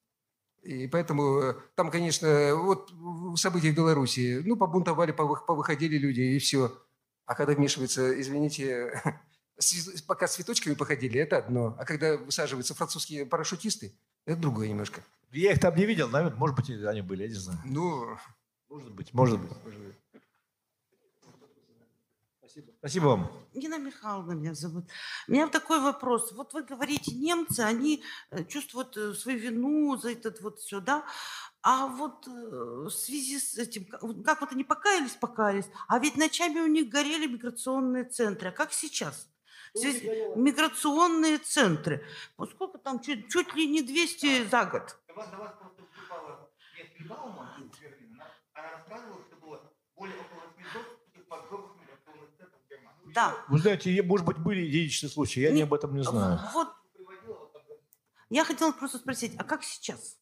[0.63, 2.91] И поэтому э, там, конечно, вот
[3.35, 6.71] события в Беларуси, ну, побунтовали, повы- повыходили люди, и все.
[7.25, 8.91] А когда вмешивается, извините,
[10.07, 11.75] пока с цветочками походили, это одно.
[11.79, 13.93] А когда высаживаются французские парашютисты,
[14.25, 15.03] это другое немножко.
[15.31, 17.59] Я их там не видел, наверное, может быть, они были, я не знаю.
[17.65, 18.17] Ну,
[18.69, 19.51] Может быть, может быть.
[22.79, 23.31] Спасибо вам.
[23.53, 24.85] Нина Михайловна меня зовут.
[25.27, 26.31] У меня такой вопрос.
[26.33, 31.03] Вот вы говорите, немцы, они э, чувствуют э, свою вину за этот вот все, да?
[31.61, 35.97] А вот э, в связи с этим, как вот как вот они покаялись, покаялись, а
[35.97, 38.49] ведь ночами у них горели миграционные центры.
[38.49, 39.29] А как сейчас?
[40.35, 42.05] Миграционные центры.
[42.37, 44.97] Вот сколько там, чуть, чуть ли не 200 за год.
[45.07, 47.71] До вас, до вас просто выступала Нет Бауман.
[48.53, 53.13] Она рассказывала, что было более около 800 поджогов миграционных центров в Германии.
[53.13, 53.35] Да.
[53.49, 56.39] Вы знаете, может быть, были единичные случаи, я не, Не- об этом не знаю.
[56.53, 56.69] Вот.
[58.29, 60.17] Я хотела просто спросить, а как сейчас?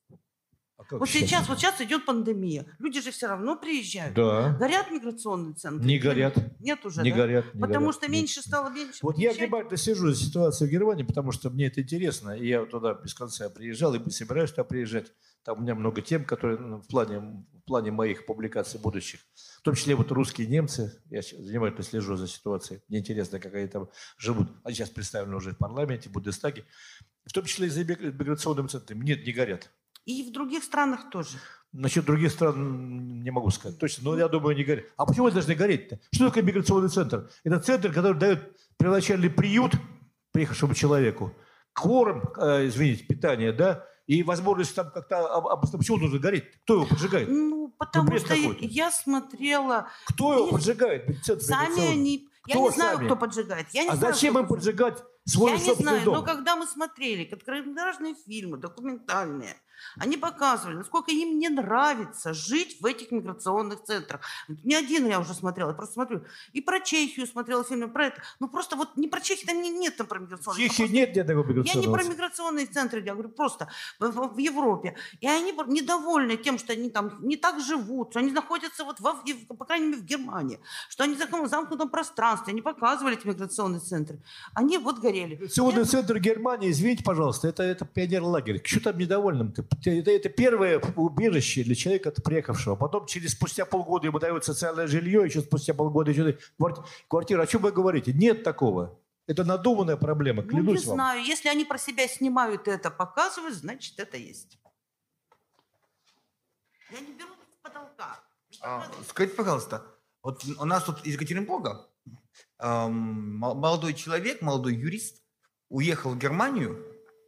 [0.89, 2.65] А Вот сейчас, вот сейчас идет пандемия.
[2.79, 4.15] Люди же все равно приезжают.
[4.15, 4.55] Да.
[4.59, 5.85] Горят миграционные центры?
[5.87, 6.35] Не горят.
[6.59, 7.17] Нет уже, Не да?
[7.17, 7.53] горят.
[7.53, 8.11] не Потому горят, что нет.
[8.13, 8.99] меньше стало меньше.
[9.01, 9.49] Вот я приезжать.
[9.49, 12.31] внимательно слежу за ситуацией в Германии, потому что мне это интересно.
[12.31, 15.11] И я туда без конца приезжал и собираюсь туда приезжать.
[15.43, 19.21] Там у меня много тем, которые ну, в плане, в плане моих публикаций будущих.
[19.57, 21.01] В том числе вот русские немцы.
[21.09, 22.81] Я внимательно слежу за ситуацией.
[22.89, 24.49] Мне интересно, как они там живут.
[24.63, 26.65] Они сейчас представлены уже в парламенте, в Бундестаге.
[27.25, 29.01] В том числе и за миг- миграционным центром.
[29.01, 29.71] Нет, не горят.
[30.05, 31.37] И в других странах тоже.
[31.73, 34.85] Насчет других стран не могу сказать точно, но я думаю, не горят.
[34.97, 35.99] А почему они должны гореть-то?
[36.11, 37.29] Что такое миграционный центр?
[37.43, 39.73] Это центр, который дает первоначальный приют
[40.33, 41.33] приехавшему человеку,
[41.73, 45.79] корм, э, извините, питание, да, и возможность там как-то об- обосновать.
[45.85, 46.43] Почему он должен гореть?
[46.63, 47.29] Кто его поджигает?
[47.29, 51.23] Ну, потому бред что я- я смотрела, Кто его и поджигает?
[51.23, 52.27] Центр сами они...
[52.47, 53.05] Я Кто не знаю, сами?
[53.05, 53.67] кто поджигает.
[53.71, 56.13] Я не А знаю, зачем им поджигать свой Я не собственный знаю, дом?
[56.15, 59.55] но когда мы смотрели короткометражные фильмы, документальные,
[59.97, 64.21] они показывали, насколько им не нравится жить в этих миграционных центрах.
[64.63, 66.23] Не один я уже смотрела, я просто смотрю.
[66.53, 68.21] И про Чехию смотрела фильмы, про это.
[68.39, 70.69] Ну просто вот не про Чехию, там не- нет там про миграционные.
[70.69, 73.67] Чехии нет ни одного Я не миграционного про миграционные центры, я говорю просто
[73.99, 74.95] в, в- Европе.
[75.19, 79.13] И они недовольны тем, что они там не так живут, что они находятся вот, во,
[79.57, 80.59] по крайней мере, в Германии,
[80.89, 84.19] что они в замкнутом пространстве, они показывали эти миграционные центры.
[84.53, 85.35] Они вот горели.
[85.35, 88.61] Миграционный Я- центр Германии, извините, пожалуйста, это, это пионер-лагерь.
[88.63, 89.53] Что там недовольным?
[89.85, 92.75] Это, это первое убежище для человека, приехавшего.
[92.75, 97.41] Потом через спустя полгода ему дают социальное жилье, еще спустя полгода еще кварти- квартира.
[97.41, 98.13] О чем вы говорите?
[98.13, 98.99] Нет такого.
[99.27, 100.95] Это надуманная проблема, Ну, не клянусь вам.
[100.95, 104.59] знаю, если они про себя снимают и это показывают, значит, это есть.
[106.91, 107.29] Я не беру
[107.61, 108.19] потолка.
[108.61, 109.85] А, скажите, пожалуйста,
[110.21, 111.87] вот у нас тут из Екатеринбурга
[112.59, 115.21] эм, мол- молодой человек, молодой юрист
[115.69, 116.83] уехал в Германию,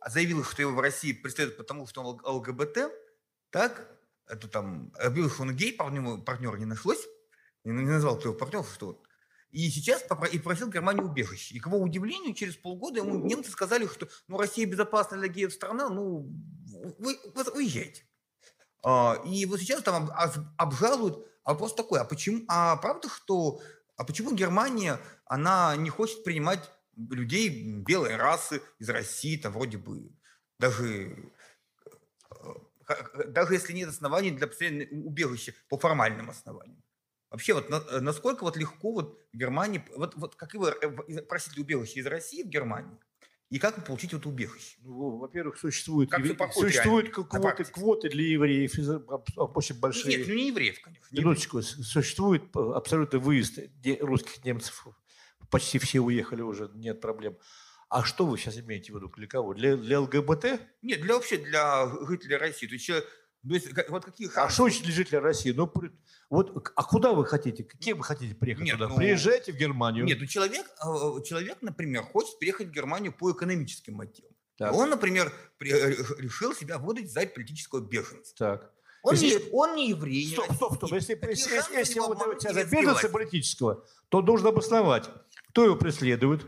[0.07, 2.91] заявил, что его в России преследуют потому, что он ЛГБТ,
[3.49, 3.87] так,
[4.27, 7.05] это там, объявил, что он гей, партнера, партнера не нашлось,
[7.63, 9.07] не, назвал, кто его партнер, что вот.
[9.51, 11.53] И сейчас и просил Германию убежище.
[11.53, 15.53] И к его удивлению, через полгода ему немцы сказали, что ну, Россия безопасная для геев
[15.53, 16.27] страна, ну,
[16.97, 18.03] вы, вы уезжайте.
[18.83, 21.27] А, И вот сейчас там об- об- обжалуют.
[21.43, 23.61] А вопрос такой, а почему, а правда, что,
[23.95, 27.49] а почему Германия, она не хочет принимать людей
[27.81, 30.11] белой расы из России, там вроде бы
[30.59, 31.31] даже,
[32.31, 32.35] э,
[32.85, 36.83] х- даже если нет оснований для постоянного убежища по формальным основаниям.
[37.29, 40.57] Вообще, вот на- э, насколько вот легко вот в Германии, вот, вот как э,
[41.07, 42.95] из- просите убежище из России в Германии,
[43.49, 44.77] и как получить вот убежище?
[44.81, 48.77] Ну, во-первых, существуют, Как евре- существуют реально, квоты, квоты для евреев,
[49.09, 50.17] об- очень большие.
[50.17, 51.07] Нет, ну не евреев, конечно.
[51.11, 51.19] не.
[51.21, 51.61] Минуточку.
[51.61, 53.59] Существует э, абсолютно выезд
[54.01, 54.87] русских немцев.
[55.53, 57.37] Почти все уехали уже, нет проблем.
[57.87, 59.07] А что вы сейчас имеете в виду?
[59.15, 59.53] Для кого?
[59.53, 60.45] Для, для ЛГБТ?
[60.81, 62.65] Нет, для вообще для жителей России.
[62.65, 65.51] То есть То есть, как- вот какие А что для жителя России?
[65.51, 65.71] Ну,
[66.31, 67.61] вот, а куда вы хотите?
[67.79, 68.87] Кем вы хотите приехать Нет, туда?
[68.87, 70.05] ну- Приезжайте в Германию.
[70.05, 74.31] Нет, ну человек, э, человек, например, хочет приехать в Германию по экономическим мотивам.
[74.57, 74.73] Так.
[74.73, 78.33] Он, например, при- э, решил себя выдать за политического беженца.
[78.35, 78.71] Так.
[79.03, 80.31] Он, Если- не, он не еврей.
[80.31, 80.91] Стоп, стоп, стоп.
[80.93, 84.47] Если, Какие если, если его он выдает обмануть себя и за беженца политического, то должен
[84.47, 85.09] обосновать,
[85.53, 86.47] кто его преследует,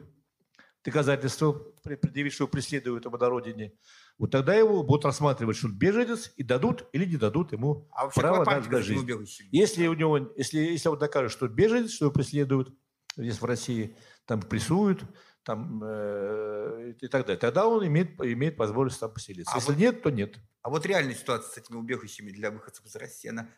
[0.83, 1.51] доказательства
[1.83, 3.73] предъявить, что его преследуют ему на родине.
[4.17, 8.07] Вот тогда его будут рассматривать, что он беженец, и дадут или не дадут ему А
[8.07, 9.07] право на, жизнь.
[9.51, 12.75] Если у него, если, если он докажет, что он беженец, что его преследуют
[13.15, 13.95] здесь в России,
[14.25, 15.03] там прессуют,
[15.43, 19.53] там э, и так далее, тогда он имеет, имеет возможность там поселиться.
[19.53, 20.35] А если вот- нет, то нет.
[20.63, 23.49] А вот реальная ситуация с этими убежищами для выходцев из России, она...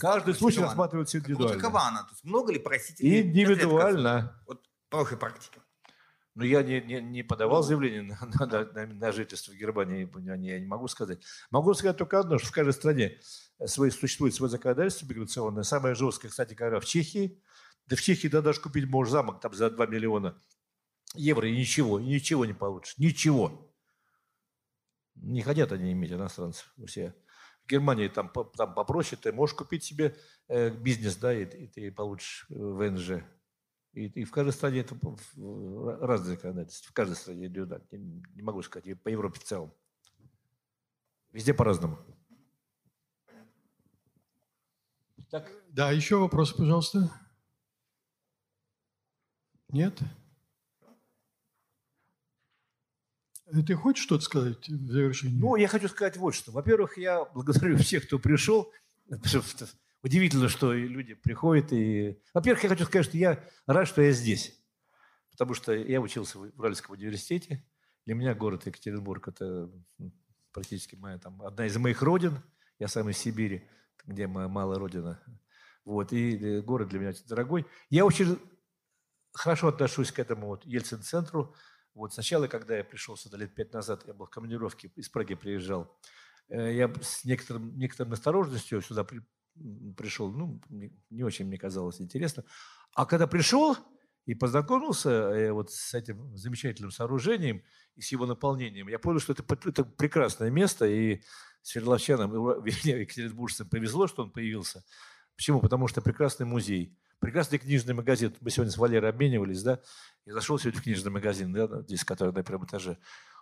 [0.00, 1.60] Каждый случай рассматривается индивидуально.
[1.60, 2.02] какова она?
[2.02, 3.20] То есть много ли просителей?
[3.20, 4.42] Индивидуально.
[4.48, 5.60] Вот по вашей практике.
[6.34, 10.36] Но я не, не, не подавал заявление на, на, на- на жительство в Германии, я
[10.36, 11.24] не, я не могу сказать.
[11.50, 13.18] Могу сказать только одно, что в каждой стране
[13.64, 15.62] свой, существует свое законодательство миграционное.
[15.62, 17.42] Самое жесткое, кстати говоря, в Чехии.
[17.86, 20.38] Да в Чехии да, даже купить можешь замок там за 2 миллиона
[21.14, 22.98] евро и ничего, и ничего не получишь.
[22.98, 23.72] Ничего.
[25.14, 27.14] Не хотят они иметь иностранцев у себя.
[27.64, 30.16] В Германии там, там попроще, ты можешь купить себе
[30.48, 33.24] э, бизнес, да, и, и ты получишь э, ВНЖ.
[33.96, 34.94] И, и в каждой стране это
[36.02, 36.90] разные законодательства.
[36.90, 37.82] В каждой стране индивидуально.
[37.92, 39.72] Не, не могу сказать, и по Европе в целом.
[41.32, 41.98] Везде по-разному.
[45.30, 47.10] Так, Да, еще вопрос, пожалуйста.
[49.70, 49.98] Нет?
[53.46, 55.40] Э, Ты хочешь что-то сказать в завершении?
[55.40, 56.52] Ну, я хочу сказать вот что.
[56.52, 58.70] Во-первых, я благодарю всех, кто пришел.
[60.06, 61.72] Удивительно, что люди приходят.
[61.72, 62.16] И...
[62.32, 64.56] Во-первых, я хочу сказать, что я рад, что я здесь.
[65.32, 67.66] Потому что я учился в Уральском университете.
[68.04, 69.68] Для меня город Екатеринбург– это
[70.52, 72.38] практически моя, там, одна из моих родин.
[72.78, 73.68] Я сам из Сибири,
[74.04, 75.20] где моя малая родина.
[75.84, 77.66] Вот, и э, город для меня очень дорогой.
[77.90, 78.38] Я очень
[79.32, 81.52] хорошо отношусь к этому вот Ельцин-центру.
[81.94, 85.34] Вот сначала, когда я пришел сюда лет пять назад, я был в командировке, из Праги
[85.34, 85.98] приезжал,
[86.48, 89.04] э, я с некоторым, некоторой осторожностью сюда
[89.96, 92.44] пришел, ну, не, очень мне казалось интересно.
[92.94, 93.76] А когда пришел
[94.24, 97.62] и познакомился э, вот с этим замечательным сооружением
[97.94, 101.22] и с его наполнением, я понял, что это, это прекрасное место, и
[101.62, 102.30] Свердловчанам,
[102.64, 104.84] вернее, екатеринбуржцам повезло, что он появился.
[105.36, 105.60] Почему?
[105.60, 108.34] Потому что прекрасный музей, прекрасный книжный магазин.
[108.40, 109.80] Мы сегодня с Валерой обменивались, да?
[110.24, 112.98] Я зашел сегодня в книжный магазин, да, здесь, который на первом этаже.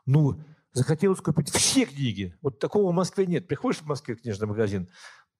[0.06, 0.40] Ну,
[0.72, 2.36] захотелось купить все книги.
[2.42, 3.46] Вот такого в Москве нет.
[3.46, 4.88] Приходишь в Москве в книжный магазин,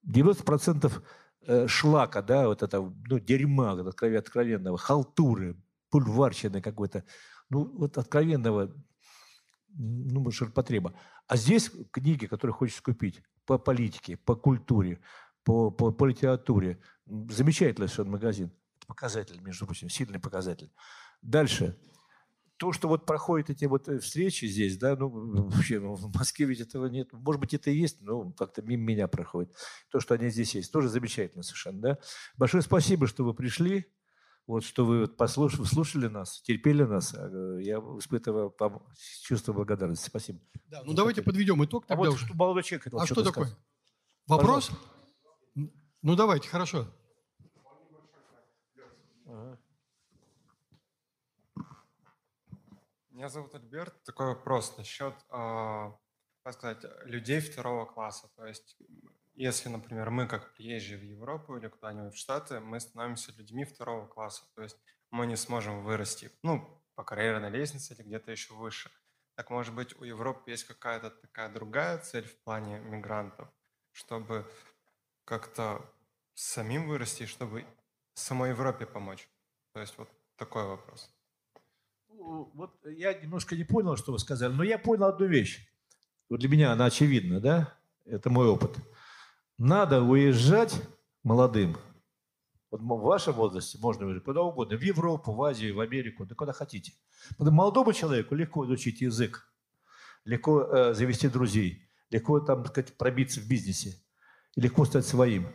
[0.07, 1.03] 90%
[1.47, 5.57] э, шлака, да, вот это, ну, дерьма откровенного, халтуры,
[5.91, 7.05] пульварщины какой-то,
[7.51, 8.73] ну, вот откровенного,
[9.77, 10.95] ну, ширпотреба.
[11.27, 15.01] А здесь книги, которые хочешь купить по политике, по культуре,
[15.43, 16.81] по, по, по литературе.
[17.07, 18.51] Замечательный совершенно магазин.
[18.87, 20.71] Показатель, между прочим, сильный показатель.
[21.23, 21.77] Дальше.
[22.57, 25.09] То, что вот проходят эти вот э, встречи здесь, да, ну,
[25.49, 27.13] вообще ну, в Москве ведь этого нет.
[27.13, 29.53] Может быть, это и есть, но как-то мимо меня проходит.
[29.91, 31.99] То, что они здесь есть, тоже замечательно совершенно, да.
[32.37, 33.87] Большое спасибо, что вы пришли,
[34.47, 37.15] вот, что вы вот послушали, слушали нас, терпели нас.
[37.15, 38.83] А, э, Я испытываю вам
[39.23, 40.07] чувство благодарности.
[40.07, 40.39] Спасибо.
[40.67, 42.27] Да, ну давайте подведем итог А тогда вот уже.
[42.27, 43.47] что молодой человек хотел А что что-то такое?
[43.47, 43.65] сказать.
[44.27, 44.71] Вопрос?
[46.03, 46.87] Ну давайте, хорошо.
[53.25, 54.05] Меня зовут Альберт.
[54.05, 55.99] Такой вопрос насчет, а,
[56.43, 58.29] как сказать, людей второго класса.
[58.37, 58.77] То есть,
[59.33, 64.07] если, например, мы как приезжие в Европу или куда-нибудь в Штаты, мы становимся людьми второго
[64.07, 64.45] класса.
[64.55, 64.77] То есть
[65.11, 68.91] мы не сможем вырасти, ну, по карьерной лестнице или где-то еще выше.
[69.37, 73.49] Так, может быть, у Европы есть какая-то такая другая цель в плане мигрантов,
[73.93, 74.45] чтобы
[75.25, 75.81] как-то
[76.35, 77.65] самим вырасти, чтобы
[78.13, 79.27] самой Европе помочь?
[79.73, 81.11] То есть вот такой вопрос.
[82.17, 85.67] Ну, Вот я немножко не понял, что вы сказали, но я понял одну вещь.
[86.29, 87.75] Вот для меня она очевидна, да?
[88.05, 88.77] Это мой опыт.
[89.59, 90.81] Надо уезжать
[91.23, 91.77] молодым.
[92.71, 94.77] Вот в вашем возрасте можно уезжать куда угодно.
[94.77, 96.93] В Европу, в Азию, в Америку, да куда хотите.
[97.37, 99.49] Потому молодому человеку легко изучить язык,
[100.25, 103.97] легко э, завести друзей, легко там, так сказать, пробиться в бизнесе,
[104.57, 105.49] легко стать своим.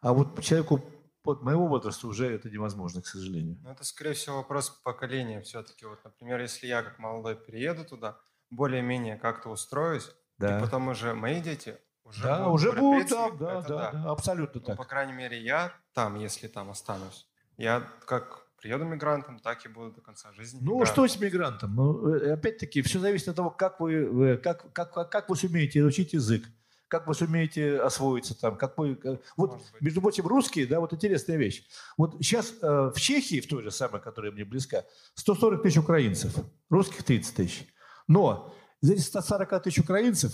[0.00, 0.80] А вот человеку
[1.24, 3.58] вот моего возраста уже это невозможно, к сожалению.
[3.62, 5.84] Ну, это, скорее всего, вопрос поколения все-таки.
[5.84, 8.18] Вот, например, если я как молодой перееду туда,
[8.50, 10.58] более-менее как-то устроюсь, Да.
[10.58, 14.10] и потом уже мои дети уже Да, будут уже будут там, да, это да, да,
[14.10, 14.76] абсолютно Ну, так.
[14.78, 17.26] по крайней мере, я там, если там останусь,
[17.58, 20.58] я как приеду мигрантом, так и буду до конца жизни.
[20.62, 20.92] Ну, мигрантом.
[20.94, 21.74] что с мигрантом?
[21.76, 25.36] Ну, э, опять-таки, все зависит от того, как вы, вы- как, как, как, как вы
[25.36, 26.44] сумеете изучить язык,
[26.88, 28.96] как вы сумеете освоиться там, как вы...
[28.96, 31.66] как- Вот, между прочим, русские, да, вот интересная вещь.
[31.96, 34.84] Вот сейчас э, в Чехии, в той же самой, которая мне близка,
[35.14, 36.34] 140 тысяч украинцев,
[36.70, 37.66] русских 30 тысяч.
[38.06, 40.32] Но из этих 140 тысяч украинцев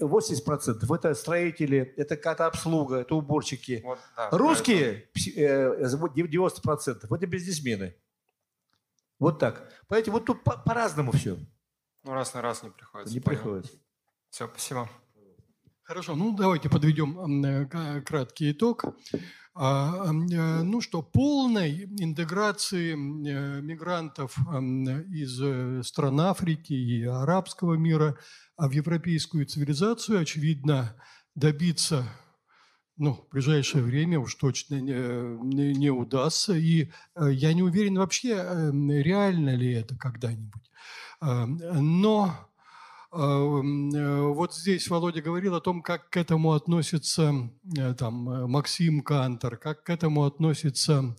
[0.00, 3.80] 80% это строители, это какая-то обслуга, это уборщики.
[3.84, 7.94] Вот, да, Русские э, вот 90% это бизнесмены.
[9.18, 9.70] Вот так.
[9.88, 11.38] Понимаете, вот тут по- по-разному все.
[12.04, 13.14] Ну, раз на раз не приходится.
[13.14, 13.72] Не приходится.
[14.30, 14.88] Все, спасибо.
[15.90, 18.84] Хорошо, ну давайте подведем э, ка- краткий итог.
[19.56, 24.38] А, э, Ну что, полной интеграции э, мигрантов
[25.12, 28.16] из э, стран Африки и арабского мира
[28.56, 30.94] а в европейскую цивилизацию, очевидно,
[31.34, 32.04] добиться
[32.96, 36.52] ну, в ближайшее время уж точно не, не- удастся.
[36.54, 38.70] И э, я не уверен вообще, э,
[39.02, 40.70] реально ли это когда-нибудь.
[41.20, 42.49] А, Но э, э,
[43.12, 49.56] вот здесь Володя говорил о том, как к этому относится э, там, э, Максим Кантор,
[49.56, 51.16] как к этому относится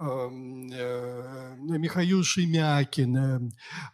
[0.00, 3.16] эм, э, Михаил Шемякин.
[3.16, 3.40] Э,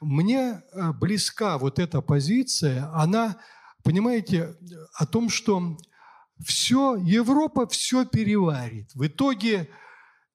[0.00, 3.36] Мне э, близка вот эта позиция, она,
[3.84, 4.56] понимаете,
[4.94, 5.76] о том, что
[6.42, 8.94] все, Европа все переварит.
[8.94, 9.68] В итоге,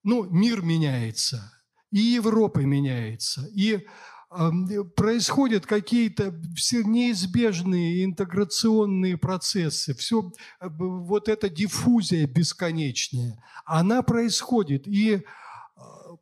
[0.04, 1.52] ну, мир меняется,
[1.92, 3.82] и Европа меняется, и эм,
[4.96, 14.88] происходят какие-то все неизбежные интеграционные процессы, все вот эта диффузия бесконечная, она происходит.
[14.88, 15.22] И э,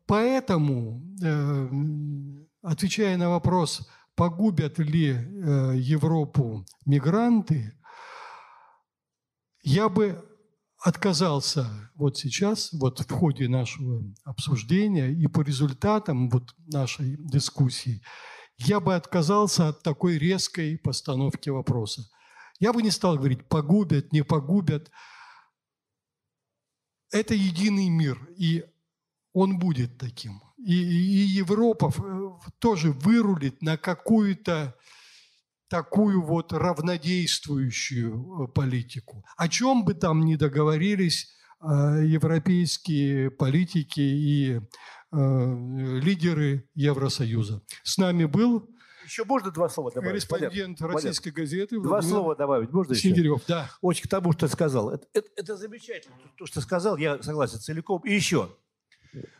[0.06, 1.68] поэтому, э,
[2.62, 7.72] отвечая на вопрос, погубят ли э, Европу мигранты,
[9.62, 10.22] я бы
[10.84, 18.02] отказался вот сейчас, вот в ходе нашего обсуждения и по результатам вот нашей дискуссии,
[18.58, 22.02] я бы отказался от такой резкой постановки вопроса.
[22.60, 24.90] Я бы не стал говорить, погубят, не погубят.
[27.10, 28.64] Это единый мир, и
[29.32, 30.42] он будет таким.
[30.58, 34.76] И, и Европа в- тоже вырулит на какую-то
[35.78, 39.24] такую вот равнодействующую э, политику.
[39.36, 41.66] О чем бы там ни договорились э,
[42.06, 44.60] европейские политики и э,
[46.00, 47.62] лидеры Евросоюза.
[47.82, 48.70] С нами был
[49.04, 50.10] Еще можно два слова добавить?
[50.28, 53.00] корреспондент Валер, российской газеты Два Владимир слова добавить можно еще?
[53.08, 53.42] Снегирев.
[53.48, 53.68] Да.
[53.80, 54.90] Очень к тому, что сказал.
[54.90, 56.14] Это, это- это замечательно.
[56.36, 58.00] То, что сказал, я согласен целиком.
[58.04, 58.48] И еще.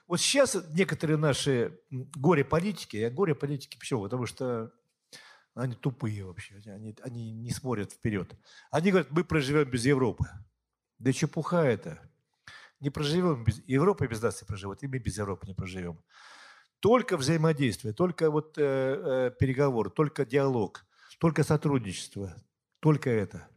[0.09, 4.02] Вот сейчас некоторые наши горе-политики, я горе-политики почему?
[4.02, 4.70] Потому что
[5.55, 8.35] они тупые вообще, они, они не смотрят вперед.
[8.71, 10.25] Они говорят, мы проживем без Европы.
[10.99, 12.01] Да чепуха это.
[12.81, 16.03] Не проживем без Европы без нас не проживет, и мы без Европы не проживем.
[16.81, 20.85] Только взаимодействие, только вот э, э, переговоры, только диалог,
[21.19, 22.35] только сотрудничество,
[22.81, 23.49] только это.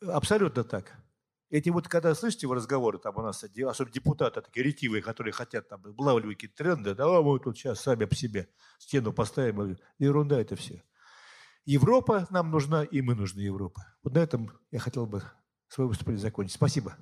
[0.00, 1.03] Абсолютно так.
[1.50, 5.68] Эти вот, когда слышите в разговоры, там у нас, особенно депутаты такие ретивые, которые хотят
[5.68, 8.48] там вылавливать тренды, да, а мы тут сейчас сами по себе
[8.78, 10.82] стену поставим, ерунда это все.
[11.64, 13.86] Европа нам нужна, и мы нужны Европа.
[14.02, 15.22] Вот на этом я хотел бы
[15.68, 16.54] свое выступление закончить.
[16.54, 16.96] Спасибо.